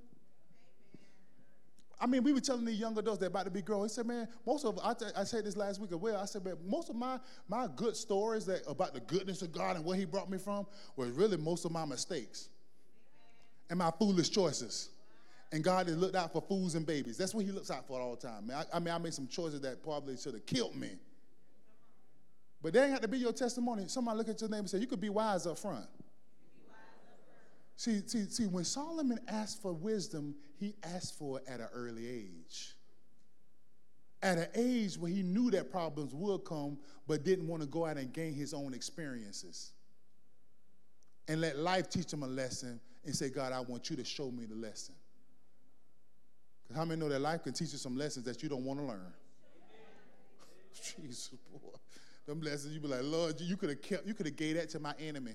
[2.00, 3.84] I mean, we were telling these young adults they're about to be grown.
[3.84, 6.20] He said, man, most of, I, t- I said this last week as well.
[6.20, 9.76] I said, man, most of my, my good stories that about the goodness of God
[9.76, 10.66] and where he brought me from
[10.96, 12.48] was really most of my mistakes
[13.70, 14.88] and my foolish choices.
[15.52, 17.16] And God has looked out for fools and babies.
[17.16, 18.48] That's what he looks out for all the time.
[18.48, 20.90] Man, I, I mean, I made some choices that probably should have killed me.
[22.60, 23.84] But they ain't got to be your testimony.
[23.86, 25.86] Somebody look at your name and say, you could be wise up front.
[27.78, 32.08] See, see, see, when Solomon asked for wisdom, he asked for it at an early
[32.08, 32.74] age.
[34.20, 36.76] At an age where he knew that problems would come,
[37.06, 39.74] but didn't want to go out and gain his own experiences.
[41.28, 44.28] and let life teach him a lesson and say, God, I want you to show
[44.32, 44.96] me the lesson.
[46.64, 48.80] Because how many know that life can teach you some lessons that you don't want
[48.80, 49.12] to learn?
[50.72, 51.70] Jesus, boy.
[52.26, 54.68] Them lessons, you be like, Lord, you could have kept, you could have gave that
[54.70, 55.34] to my enemy.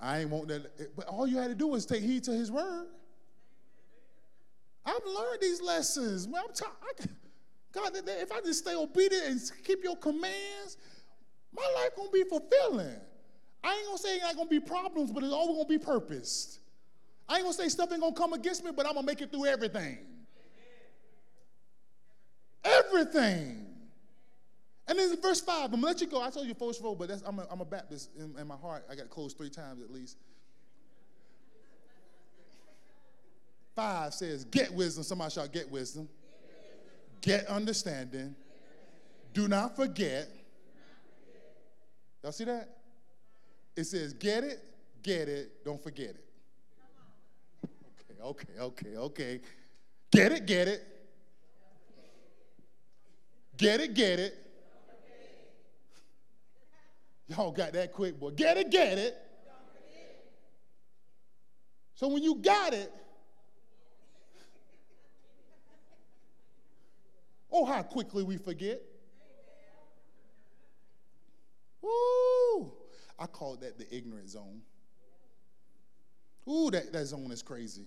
[0.00, 0.96] I ain't want that.
[0.96, 2.86] But all you had to do was take heed to his word.
[4.84, 6.26] I've learned these lessons.
[6.26, 7.04] Man, I'm t- I,
[7.72, 10.78] God, if I just stay obedient and keep your commands,
[11.54, 12.96] my life gonna be fulfilling.
[13.62, 16.60] I ain't gonna say it ain't gonna be problems, but it's always gonna be purposed.
[17.28, 19.30] I ain't gonna say stuff ain't gonna come against me, but I'm gonna make it
[19.30, 19.98] through everything.
[22.64, 23.69] Everything.
[24.90, 26.20] And then the verse 5, I'm gonna let you go.
[26.20, 28.56] I told you first row, but that's, I'm, a, I'm a Baptist in, in my
[28.56, 28.84] heart.
[28.90, 30.16] I got closed three times at least.
[33.76, 35.04] 5 says, Get wisdom.
[35.04, 36.08] Somebody shout, Get wisdom.
[37.20, 38.34] Get understanding.
[39.32, 40.28] Do not forget.
[42.24, 42.68] Y'all see that?
[43.76, 44.58] It says, Get it,
[45.04, 46.24] get it, don't forget it.
[47.62, 49.40] Okay, okay, okay, okay.
[50.10, 50.84] Get it, get it.
[53.56, 54.49] Get it, get it.
[57.30, 58.30] Y'all got that quick, boy.
[58.30, 59.16] Get it, get it.
[61.94, 62.90] So when you got it,
[67.52, 68.82] oh, how quickly we forget.
[71.84, 72.72] Ooh,
[73.16, 74.62] I call that the ignorant zone.
[76.48, 77.86] Ooh, that, that zone is crazy.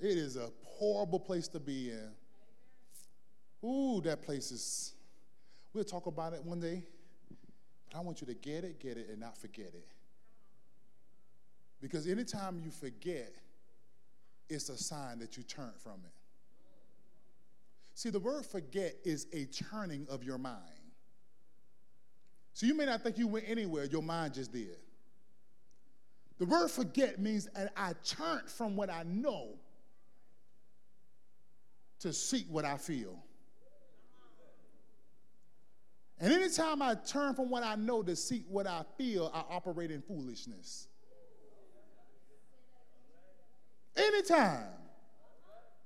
[0.00, 3.68] It is a horrible place to be in.
[3.68, 4.94] Ooh, that place is.
[5.74, 6.84] We'll talk about it one day.
[7.94, 9.86] I want you to get it, get it, and not forget it.
[11.80, 13.34] Because anytime you forget,
[14.48, 16.12] it's a sign that you turn from it.
[17.94, 20.58] See, the word forget is a turning of your mind.
[22.52, 24.76] So you may not think you went anywhere, your mind just did.
[26.38, 29.50] The word forget means that I turned from what I know
[32.00, 33.16] to seek what I feel.
[36.20, 39.90] And anytime I turn from what I know to seek what I feel, I operate
[39.90, 40.88] in foolishness.
[43.96, 44.66] Anytime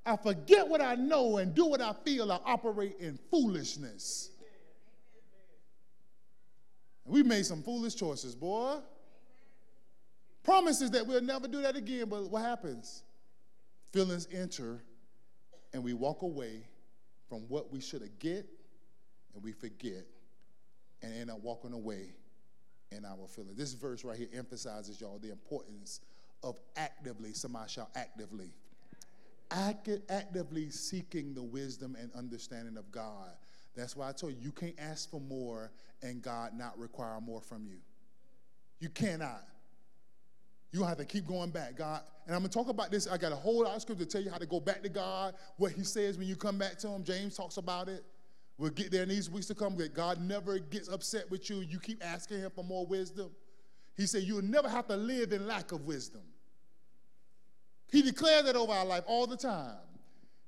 [0.05, 4.31] I forget what I know and do what I feel, I operate in foolishness.
[7.05, 8.79] We made some foolish choices, boy.
[10.43, 13.03] Promises that we'll never do that again, but what happens?
[13.93, 14.83] Feelings enter
[15.72, 16.62] and we walk away
[17.29, 18.47] from what we should have get
[19.35, 20.07] and we forget
[21.03, 22.14] and end up walking away
[22.90, 23.57] in our feelings.
[23.57, 26.01] This verse right here emphasizes, y'all, the importance
[26.42, 28.51] of actively, somebody shall actively,
[29.51, 33.30] Act, actively seeking the wisdom and understanding of God.
[33.74, 35.70] That's why I told you, you can't ask for more
[36.03, 37.78] and God not require more from you.
[38.80, 39.44] You cannot.
[40.70, 42.03] You have to keep going back, God.
[42.26, 43.09] And I'm gonna talk about this.
[43.09, 44.90] I got a whole lot of scripture to tell you how to go back to
[44.90, 47.03] God, what He says when you come back to Him.
[47.03, 48.05] James talks about it.
[48.59, 51.61] We'll get there in these weeks to come that God never gets upset with you.
[51.61, 53.31] You keep asking Him for more wisdom.
[53.97, 56.23] He said, You'll never have to live in lack of wisdom.
[57.91, 59.77] He declared that over our life all the time.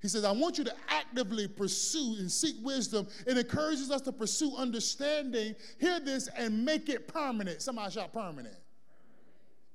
[0.03, 3.07] He says, I want you to actively pursue and seek wisdom.
[3.27, 7.61] It encourages us to pursue understanding, hear this, and make it permanent.
[7.63, 8.57] Somebody shout permanent.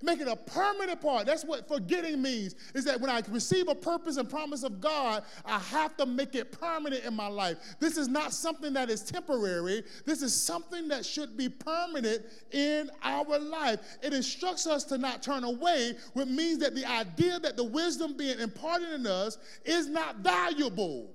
[0.03, 1.25] Make it a permanent part.
[1.25, 2.55] That's what forgetting means.
[2.73, 6.35] Is that when I receive a purpose and promise of God, I have to make
[6.35, 7.57] it permanent in my life.
[7.79, 9.83] This is not something that is temporary.
[10.05, 13.79] This is something that should be permanent in our life.
[14.03, 18.17] It instructs us to not turn away, which means that the idea that the wisdom
[18.17, 21.09] being imparted in us is not valuable.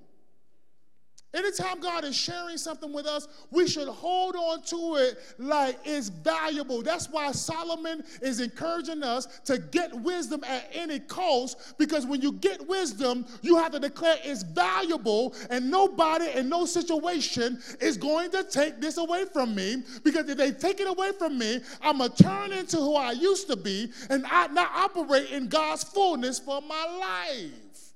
[1.33, 6.09] Anytime God is sharing something with us, we should hold on to it like it's
[6.09, 6.81] valuable.
[6.81, 12.33] That's why Solomon is encouraging us to get wisdom at any cost, because when you
[12.33, 18.29] get wisdom, you have to declare it's valuable, and nobody in no situation is going
[18.31, 19.83] to take this away from me.
[20.03, 23.13] Because if they take it away from me, I'm going to turn into who I
[23.13, 27.93] used to be and I not operate in God's fullness for my life.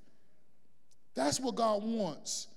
[1.15, 2.47] That's what God wants.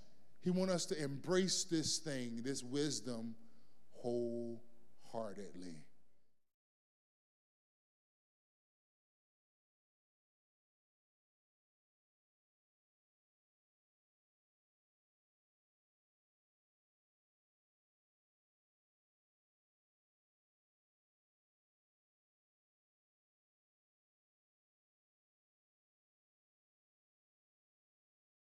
[0.41, 3.35] He wants us to embrace this thing, this wisdom,
[3.91, 5.85] wholeheartedly.